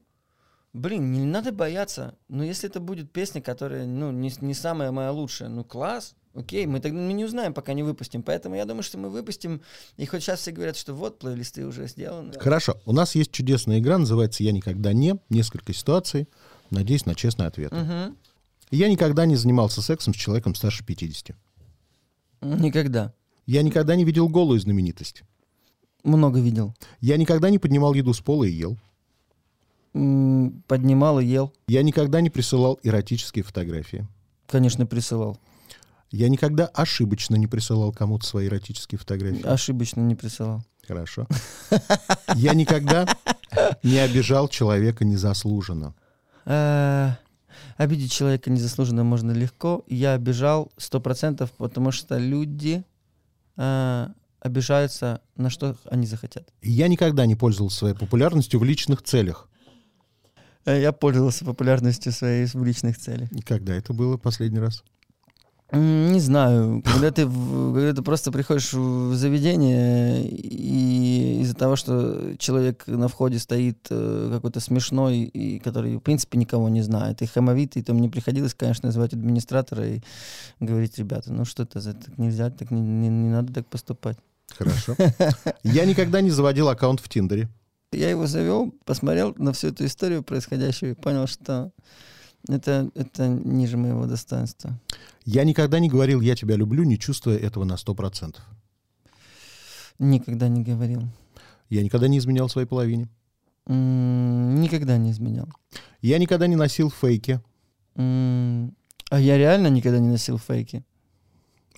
Блин, 0.73 1.11
не 1.11 1.25
надо 1.25 1.51
бояться. 1.51 2.15
Но 2.29 2.43
если 2.43 2.69
это 2.69 2.79
будет 2.79 3.11
песня, 3.11 3.41
которая, 3.41 3.85
ну, 3.85 4.11
не, 4.11 4.31
не 4.39 4.53
самая 4.53 4.91
моя 4.91 5.11
лучшая, 5.11 5.49
ну, 5.49 5.65
класс, 5.65 6.15
окей, 6.33 6.65
мы 6.65 6.79
тогда 6.79 6.97
мы 6.97 7.11
не 7.11 7.25
узнаем, 7.25 7.53
пока 7.53 7.73
не 7.73 7.83
выпустим. 7.83 8.23
Поэтому 8.23 8.55
я 8.55 8.65
думаю, 8.65 8.83
что 8.83 8.97
мы 8.97 9.09
выпустим, 9.09 9.61
и 9.97 10.05
хоть 10.05 10.23
сейчас 10.23 10.39
все 10.39 10.51
говорят, 10.51 10.77
что 10.77 10.93
вот, 10.93 11.19
плейлисты 11.19 11.65
уже 11.65 11.87
сделаны. 11.87 12.33
Хорошо. 12.39 12.79
У 12.85 12.93
нас 12.93 13.15
есть 13.15 13.31
чудесная 13.31 13.79
игра, 13.79 13.97
называется 13.97 14.43
«Я 14.43 14.53
никогда 14.53 14.93
не». 14.93 15.17
Несколько 15.29 15.73
ситуаций. 15.73 16.29
Надеюсь 16.69 17.05
на 17.05 17.15
честный 17.15 17.47
ответ. 17.47 17.73
Мгм. 17.73 18.15
Я 18.69 18.87
никогда 18.87 19.25
не 19.25 19.35
занимался 19.35 19.81
сексом 19.81 20.13
с 20.13 20.17
человеком 20.17 20.55
старше 20.55 20.85
50. 20.85 21.35
Никогда. 22.41 23.13
Я 23.45 23.61
никогда 23.63 23.95
не 23.97 24.05
видел 24.05 24.29
голую 24.29 24.59
знаменитость. 24.59 25.23
Много 26.03 26.39
видел. 26.39 26.73
Я 27.01 27.17
никогда 27.17 27.49
не 27.49 27.59
поднимал 27.59 27.93
еду 27.93 28.13
с 28.13 28.21
пола 28.21 28.45
и 28.45 28.51
ел. 28.51 28.77
Поднимал 29.93 31.19
и 31.19 31.25
ел. 31.25 31.53
Я 31.67 31.83
никогда 31.83 32.21
не 32.21 32.29
присылал 32.29 32.79
эротические 32.83 33.43
фотографии. 33.43 34.07
Конечно, 34.47 34.85
присылал. 34.85 35.37
Я 36.11 36.29
никогда 36.29 36.67
ошибочно 36.67 37.35
не 37.35 37.47
присылал 37.47 37.91
кому-то 37.91 38.25
свои 38.25 38.47
эротические 38.47 38.99
фотографии. 38.99 39.45
Ошибочно 39.45 40.01
не 40.01 40.15
присылал. 40.15 40.63
Хорошо. 40.87 41.27
Я 42.35 42.53
никогда 42.53 43.07
не 43.83 43.97
обижал 43.99 44.47
человека 44.47 45.05
незаслуженно. 45.05 45.93
Э, 46.45 47.11
Обидеть 47.77 48.11
человека 48.11 48.49
незаслуженно 48.49 49.03
можно 49.03 49.31
легко. 49.31 49.83
Я 49.87 50.13
обижал 50.13 50.71
сто 50.77 50.99
процентов, 50.99 51.51
потому 51.51 51.91
что 51.91 52.17
люди 52.17 52.83
э, 53.57 54.07
обижаются 54.39 55.21
на 55.35 55.49
что 55.49 55.75
они 55.89 56.05
захотят. 56.05 56.51
Я 56.61 56.87
никогда 56.87 57.25
не 57.25 57.35
пользовался 57.35 57.77
своей 57.79 57.95
популярностью 57.95 58.59
в 58.59 58.63
личных 58.63 59.01
целях. 59.01 59.47
Э, 60.65 60.81
Я 60.81 60.91
пользовался 60.91 61.45
популярностью 61.45 62.11
своей 62.11 62.45
в 62.45 62.63
личных 62.63 62.97
целях. 62.97 63.31
И 63.31 63.41
Когда 63.41 63.73
это 63.75 63.93
было 63.93 64.17
последний 64.17 64.59
раз? 64.59 64.83
Не 65.73 66.19
знаю, 66.19 66.83
когда 66.83 67.11
ты, 67.11 67.25
когда 67.25 67.93
ты 67.93 68.01
просто 68.01 68.29
приходишь 68.33 68.73
в 68.73 69.15
заведение, 69.15 70.21
и 70.29 71.39
из-за 71.43 71.53
того, 71.55 71.77
что 71.77 72.35
человек 72.37 72.83
на 72.87 73.07
входе 73.07 73.39
стоит 73.39 73.87
э, 73.89 74.29
какой-то 74.33 74.59
смешной, 74.59 75.19
и 75.19 75.59
который, 75.59 75.95
в 75.95 76.01
принципе, 76.01 76.37
никого 76.37 76.67
не 76.67 76.81
знает, 76.81 77.21
и 77.21 77.25
хамовитый, 77.25 77.83
то 77.83 77.93
мне 77.93 78.09
приходилось, 78.09 78.53
конечно, 78.53 78.91
звать 78.91 79.13
администратора 79.13 79.87
и 79.87 80.01
говорить, 80.59 80.97
ребята, 80.97 81.31
ну 81.31 81.45
что 81.45 81.63
это 81.63 81.79
за 81.79 81.93
так 81.93 82.17
нельзя, 82.17 82.49
так 82.49 82.69
не, 82.69 82.81
не- 82.81 83.07
не 83.07 83.29
надо 83.29 83.53
так 83.53 83.67
поступать. 83.67 84.17
Хорошо. 84.57 84.97
Я 85.63 85.85
никогда 85.85 86.19
не 86.19 86.31
заводил 86.31 86.67
аккаунт 86.67 86.99
в 86.99 87.07
Тиндере. 87.07 87.47
Я 87.93 88.09
его 88.09 88.25
завел, 88.25 88.73
посмотрел 88.85 89.35
на 89.37 89.51
всю 89.51 89.67
эту 89.67 89.85
историю 89.85 90.23
происходящую 90.23 90.93
и 90.93 90.95
понял, 90.95 91.27
что 91.27 91.71
это, 92.47 92.89
это 92.95 93.27
ниже 93.27 93.75
моего 93.75 94.05
достоинства. 94.05 94.79
Я 95.25 95.43
никогда 95.43 95.79
не 95.79 95.89
говорил 95.89 96.21
«я 96.21 96.35
тебя 96.35 96.55
люблю», 96.55 96.83
не 96.83 96.97
чувствуя 96.97 97.37
этого 97.37 97.65
на 97.65 97.73
100%. 97.73 98.37
Никогда 99.99 100.47
не 100.47 100.63
говорил. 100.63 101.03
Я 101.69 101.83
никогда 101.83 102.07
не 102.07 102.17
изменял 102.17 102.47
своей 102.49 102.67
половине. 102.67 103.09
М, 103.67 104.55
Никогда 104.61 104.97
не 104.97 105.11
изменял. 105.11 105.47
Я 106.01 106.17
никогда 106.17 106.47
не 106.47 106.55
носил 106.55 106.89
фейки. 106.89 107.41
М, 107.95 108.73
А 109.09 109.19
я 109.19 109.37
реально 109.37 109.67
никогда 109.67 109.99
не 109.99 110.07
носил 110.07 110.37
фейки. 110.37 110.85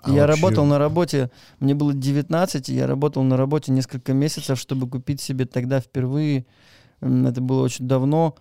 А 0.04 0.12
я 0.12 0.26
вообще- 0.28 0.42
работал 0.42 0.66
на 0.66 0.78
работе, 0.78 1.32
мне 1.60 1.74
было 1.74 1.94
19, 1.94 2.70
и 2.70 2.76
я 2.76 2.88
работал 2.88 3.24
на 3.24 3.38
работе 3.38 3.72
несколько 3.72 4.14
месяцев, 4.14 4.60
чтобы 4.60 4.88
купить 4.90 5.22
себе 5.22 5.46
тогда 5.46 5.80
впервые, 5.80 6.46
это 7.02 7.42
было 7.42 7.64
очень 7.64 7.88
давно, 7.88 8.36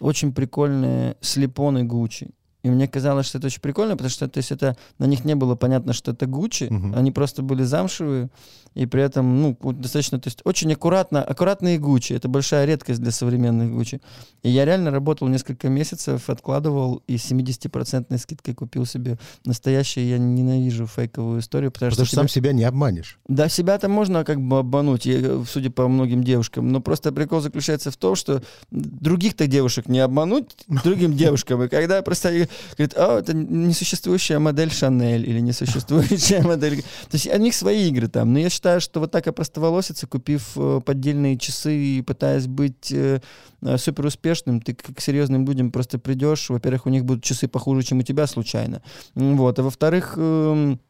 очень 0.00 0.32
прикольные 0.32 1.16
слепоны 1.20 1.84
Гуччи. 1.84 2.30
И 2.64 2.70
мне 2.70 2.88
казалось, 2.88 3.26
что 3.26 3.38
это 3.38 3.46
очень 3.46 3.60
прикольно, 3.60 3.92
потому 3.92 4.10
что 4.10 4.26
то 4.28 4.38
есть 4.38 4.50
это, 4.50 4.76
на 4.98 5.04
них 5.06 5.24
не 5.24 5.34
было 5.36 5.54
понятно, 5.54 5.92
что 5.92 6.10
это 6.10 6.26
Гуччи, 6.26 6.64
Мгм. 6.70 6.94
они 6.96 7.12
просто 7.12 7.42
были 7.42 7.62
замшевые, 7.62 8.30
и 8.74 8.84
при 8.86 9.02
этом, 9.02 9.40
ну, 9.42 9.56
достаточно, 9.72 10.18
то 10.20 10.28
есть 10.28 10.40
очень 10.44 10.72
аккуратно, 10.72 11.22
аккуратные 11.22 11.78
Гуччи, 11.78 12.12
это 12.14 12.28
большая 12.28 12.64
редкость 12.66 13.00
для 13.00 13.12
современных 13.12 13.72
Гуччи. 13.72 14.00
И 14.42 14.50
я 14.50 14.64
реально 14.64 14.90
работал 14.90 15.28
несколько 15.28 15.68
месяцев, 15.68 16.28
откладывал 16.28 17.02
и 17.06 17.16
с 17.16 17.24
70% 17.30 18.18
скидкой 18.18 18.54
купил 18.54 18.86
себе 18.86 19.18
настоящее. 19.44 20.10
Я 20.10 20.18
ненавижу 20.18 20.86
фейковую 20.86 21.40
историю, 21.40 21.70
потому, 21.72 21.90
Потому 21.90 22.06
что 22.06 22.12
тебя- 22.16 22.22
сам 22.22 22.28
себя 22.28 22.52
не 22.52 22.64
обманешь. 22.64 23.18
да, 23.28 23.48
себя-то 23.48 23.88
можно 23.88 24.24
как 24.24 24.40
бы 24.40 24.58
обмануть, 24.58 25.06
я, 25.06 25.42
судя 25.48 25.70
по 25.70 25.86
многим 25.88 26.22
девушкам, 26.24 26.70
но 26.72 26.80
просто 26.80 27.12
прикол 27.12 27.40
заключается 27.40 27.90
в 27.90 27.96
том, 27.96 28.16
что 28.16 28.42
других-то 28.70 29.46
девушек 29.46 29.88
не 29.88 30.00
обмануть 30.00 30.56
другим 30.84 31.14
девушкам. 31.14 31.62
И 31.62 31.68
когда 31.68 32.02
просто 32.02 32.47
они 32.76 32.86
говорят, 32.86 32.94
а, 32.96 33.18
это 33.20 33.34
несуществующая 33.34 34.38
модель 34.38 34.70
Шанель 34.70 35.28
или 35.28 35.40
несуществующая 35.40 36.42
модель... 36.42 36.82
То 36.82 37.14
есть 37.14 37.26
у 37.26 37.38
них 37.38 37.54
свои 37.54 37.88
игры 37.88 38.08
там. 38.08 38.32
Но 38.32 38.38
я 38.38 38.50
считаю, 38.50 38.80
что 38.80 39.00
вот 39.00 39.10
так 39.10 39.26
опростоволоситься, 39.26 40.06
купив 40.06 40.52
э, 40.56 40.80
поддельные 40.84 41.38
часы 41.38 41.76
и 41.76 42.02
пытаясь 42.02 42.46
быть 42.46 42.92
э, 42.92 43.20
э, 43.62 43.78
супер 43.78 44.06
успешным, 44.06 44.60
ты 44.60 44.74
к 44.74 45.00
серьезным 45.00 45.46
людям 45.46 45.70
просто 45.70 45.98
придешь, 45.98 46.50
во-первых, 46.50 46.86
у 46.86 46.90
них 46.90 47.04
будут 47.04 47.24
часы 47.24 47.48
похуже, 47.48 47.82
чем 47.82 47.98
у 47.98 48.02
тебя 48.02 48.26
случайно. 48.26 48.82
Вот. 49.14 49.58
А 49.58 49.62
во-вторых, 49.62 50.14
эм, 50.16 50.80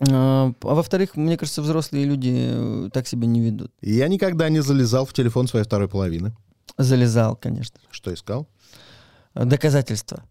а 0.00 0.52
во-вторых, 0.60 1.16
мне 1.16 1.36
кажется, 1.36 1.62
взрослые 1.62 2.04
люди 2.04 2.90
так 2.92 3.06
себя 3.06 3.26
не 3.26 3.40
ведут. 3.40 3.70
Я 3.80 4.08
никогда 4.08 4.48
не 4.48 4.60
залезал 4.60 5.06
в 5.06 5.12
телефон 5.12 5.46
своей 5.46 5.64
второй 5.64 5.88
половины. 5.88 6.34
Залезал, 6.78 7.36
конечно. 7.36 7.78
Что 7.90 8.12
искал? 8.12 8.48
Доказательства. 9.34 10.24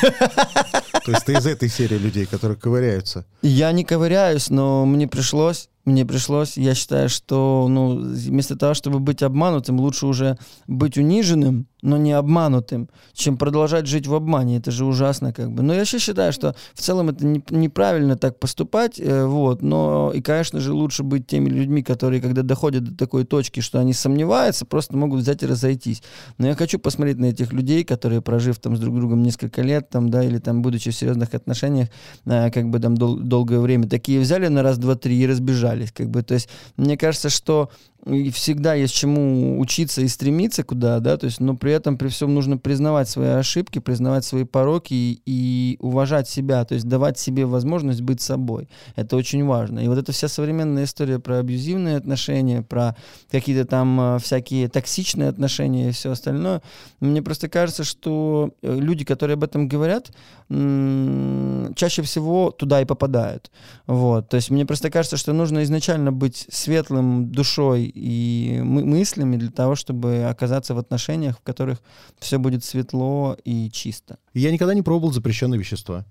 То 0.00 1.12
есть 1.12 1.24
ты 1.24 1.34
из 1.34 1.46
этой 1.46 1.68
серии 1.68 1.98
людей, 1.98 2.26
которые 2.26 2.58
ковыряются. 2.58 3.26
Я 3.42 3.72
не 3.72 3.84
ковыряюсь, 3.84 4.50
но 4.50 4.84
мне 4.84 5.06
пришлось, 5.06 5.68
мне 5.84 6.04
пришлось. 6.04 6.56
Я 6.56 6.74
считаю, 6.74 7.08
что 7.08 7.66
ну, 7.68 7.96
вместо 7.96 8.56
того, 8.56 8.74
чтобы 8.74 8.98
быть 8.98 9.22
обманутым, 9.22 9.78
лучше 9.78 10.06
уже 10.06 10.36
быть 10.66 10.98
униженным, 10.98 11.68
но 11.82 11.96
не 11.96 12.12
обманутым, 12.12 12.88
чем 13.12 13.36
продолжать 13.36 13.86
жить 13.86 14.06
в 14.06 14.14
обмане. 14.14 14.56
Это 14.56 14.70
же 14.70 14.84
ужасно 14.84 15.32
как 15.32 15.52
бы. 15.52 15.62
Но 15.62 15.72
я 15.72 15.80
вообще 15.80 15.98
считаю, 15.98 16.32
что 16.32 16.54
в 16.74 16.80
целом 16.80 17.10
это 17.10 17.26
не- 17.26 17.42
неправильно 17.50 18.16
так 18.16 18.38
поступать, 18.38 18.98
э, 18.98 19.26
вот. 19.26 19.62
Но 19.62 20.10
и, 20.14 20.20
конечно 20.22 20.58
же, 20.60 20.72
лучше 20.72 21.02
быть 21.02 21.26
теми 21.26 21.48
людьми, 21.48 21.82
которые, 21.82 22.20
когда 22.20 22.42
доходят 22.42 22.84
до 22.84 22.96
такой 22.96 23.24
точки, 23.24 23.60
что 23.60 23.78
они 23.78 23.92
сомневаются, 23.92 24.64
просто 24.64 24.96
могут 24.96 25.20
взять 25.20 25.42
и 25.42 25.46
разойтись. 25.46 26.02
Но 26.38 26.46
я 26.46 26.54
хочу 26.54 26.78
посмотреть 26.78 27.18
на 27.18 27.26
этих 27.26 27.52
людей, 27.52 27.84
которые, 27.84 28.22
прожив 28.22 28.58
там 28.58 28.76
с 28.76 28.80
друг 28.80 28.96
другом 28.96 29.22
несколько 29.22 29.62
лет, 29.62 29.90
там, 29.90 30.08
да, 30.08 30.24
или 30.24 30.38
там, 30.38 30.62
будучи 30.62 30.90
в 30.90 30.96
серьезных 30.96 31.34
отношениях, 31.34 31.88
э, 32.24 32.50
как 32.50 32.70
бы 32.70 32.78
там 32.78 32.96
дол- 32.96 33.18
долгое 33.18 33.60
время, 33.60 33.88
такие 33.88 34.18
взяли 34.20 34.48
на 34.48 34.62
раз, 34.62 34.78
два, 34.78 34.94
три 34.94 35.16
и 35.18 35.26
разбежались, 35.26 35.92
как 35.92 36.08
бы, 36.08 36.22
то 36.22 36.34
есть, 36.34 36.48
мне 36.76 36.96
кажется, 36.96 37.28
что 37.28 37.70
и 38.06 38.30
всегда 38.30 38.74
есть 38.74 38.94
чему 38.94 39.58
учиться 39.58 40.00
и 40.00 40.08
стремиться 40.08 40.62
куда, 40.62 41.00
да, 41.00 41.16
то 41.16 41.26
есть, 41.26 41.40
но 41.40 41.56
при 41.56 41.72
этом, 41.72 41.98
при 41.98 42.08
всем 42.08 42.34
нужно 42.34 42.56
признавать 42.56 43.08
свои 43.08 43.28
ошибки, 43.28 43.80
признавать 43.80 44.24
свои 44.24 44.44
пороки 44.44 44.94
и, 44.94 45.20
и 45.26 45.76
уважать 45.80 46.28
себя, 46.28 46.64
то 46.64 46.74
есть 46.74 46.86
давать 46.86 47.18
себе 47.18 47.46
возможность 47.46 48.02
быть 48.02 48.20
собой. 48.20 48.68
Это 48.94 49.16
очень 49.16 49.44
важно. 49.44 49.80
И 49.80 49.88
вот 49.88 49.98
эта 49.98 50.12
вся 50.12 50.28
современная 50.28 50.84
история 50.84 51.18
про 51.18 51.38
абьюзивные 51.38 51.96
отношения, 51.96 52.62
про 52.62 52.96
какие-то 53.30 53.64
там 53.64 54.00
э, 54.00 54.18
всякие 54.20 54.68
токсичные 54.68 55.28
отношения 55.28 55.88
и 55.88 55.92
все 55.92 56.12
остальное, 56.12 56.62
мне 57.00 57.22
просто 57.22 57.48
кажется, 57.48 57.82
что 57.82 58.50
э, 58.62 58.78
люди, 58.78 59.04
которые 59.04 59.34
об 59.34 59.42
этом 59.42 59.66
говорят, 59.66 60.12
чаще 60.48 62.02
всего 62.02 62.52
туда 62.52 62.80
и 62.80 62.84
попадают. 62.84 63.50
Вот. 63.88 64.28
То 64.28 64.36
есть 64.36 64.50
мне 64.50 64.64
просто 64.64 64.90
кажется, 64.90 65.16
что 65.16 65.32
нужно 65.32 65.64
изначально 65.64 66.12
быть 66.12 66.46
светлым 66.50 67.32
душой 67.32 67.92
и 67.96 68.60
мы- 68.62 68.84
мыслями 68.84 69.36
для 69.36 69.50
того, 69.50 69.74
чтобы 69.74 70.24
оказаться 70.30 70.74
в 70.74 70.78
отношениях, 70.78 71.38
в 71.38 71.42
которых 71.42 71.78
все 72.18 72.38
будет 72.38 72.62
светло 72.64 73.36
и 73.44 73.70
чисто. 73.70 74.18
Я 74.34 74.52
никогда 74.52 74.74
не 74.74 74.82
пробовал 74.82 75.12
запрещенные 75.12 75.58
вещества. 75.58 76.04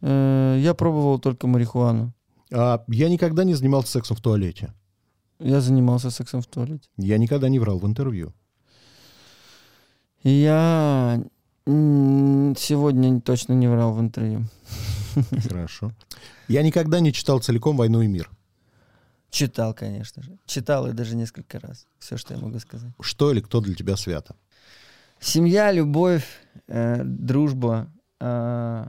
Э, 0.00 0.58
Я 0.60 0.74
пробовал 0.74 1.18
только 1.18 1.46
марихуану. 1.46 2.12
А 2.52 2.82
я 2.88 3.08
никогда 3.10 3.44
не 3.44 3.54
занимался 3.54 3.92
сексом 3.92 4.16
в 4.16 4.20
туалете. 4.20 4.72
Я 5.40 5.60
занимался 5.60 6.10
сексом 6.10 6.40
в 6.40 6.46
туалете. 6.46 6.88
Я 6.96 7.18
никогда 7.18 7.48
не 7.48 7.58
врал 7.58 7.78
в 7.78 7.86
интервью. 7.86 8.32
Я 10.24 11.22
сегодня 11.66 13.20
точно 13.20 13.52
не 13.54 13.68
врал 13.68 13.92
в 13.92 14.00
интервью. 14.00 14.44
Хорошо. 15.48 15.92
Я 16.48 16.62
никогда 16.62 17.00
не 17.00 17.12
читал 17.12 17.40
целиком 17.40 17.76
«Войну 17.76 18.00
и 18.02 18.06
мир». 18.08 18.30
Читал, 19.30 19.74
конечно 19.74 20.22
же. 20.22 20.38
Читал 20.46 20.86
и 20.88 20.92
даже 20.92 21.16
несколько 21.16 21.60
раз. 21.60 21.86
Все, 21.98 22.16
что 22.16 22.34
я 22.34 22.40
могу 22.40 22.58
сказать. 22.58 22.92
Что 23.00 23.30
или 23.32 23.40
кто 23.40 23.60
для 23.60 23.74
тебя 23.74 23.96
свято? 23.96 24.34
Семья, 25.20 25.72
любовь, 25.72 26.24
э, 26.68 27.02
дружба, 27.04 27.90
э, 28.20 28.86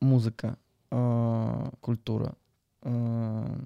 музыка, 0.00 0.56
э, 0.90 1.70
культура, 1.80 2.34
э, 2.82 3.58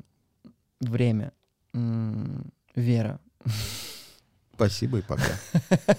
время, 0.81 1.33
м, 1.75 2.51
вера. 2.75 3.19
Спасибо 4.55 4.99
и 4.99 5.03
пока. 5.03 5.23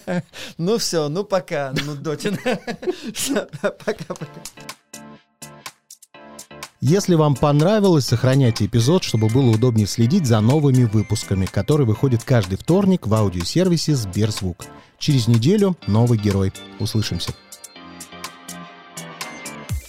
Ну 0.58 0.78
все, 0.78 1.08
ну 1.10 1.24
пока, 1.24 1.74
ну 1.86 1.96
Дотин. 1.96 2.38
Пока-пока. 3.62 4.42
Если 6.82 7.16
вам 7.16 7.36
понравилось, 7.36 8.06
сохраняйте 8.06 8.66
эпизод, 8.66 9.04
чтобы 9.04 9.28
было 9.28 9.52
удобнее 9.52 9.86
следить 9.86 10.26
за 10.26 10.40
новыми 10.40 10.86
выпусками, 10.86 11.46
которые 11.46 11.86
выходят 11.86 12.24
каждый 12.24 12.58
вторник 12.58 13.06
в 13.06 13.14
аудиосервисе 13.14 13.96
Сберзвук. 13.96 14.64
Через 14.98 15.28
неделю 15.28 15.76
новый 15.88 16.18
герой. 16.18 16.54
Услышимся. 16.80 17.34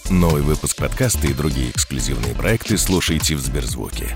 Новый 0.09 0.41
выпуск 0.41 0.75
подкаста 0.75 1.27
и 1.27 1.33
другие 1.33 1.69
эксклюзивные 1.69 2.35
проекты 2.35 2.77
слушайте 2.77 3.37
в 3.37 3.39
Сберзвуке. 3.39 4.13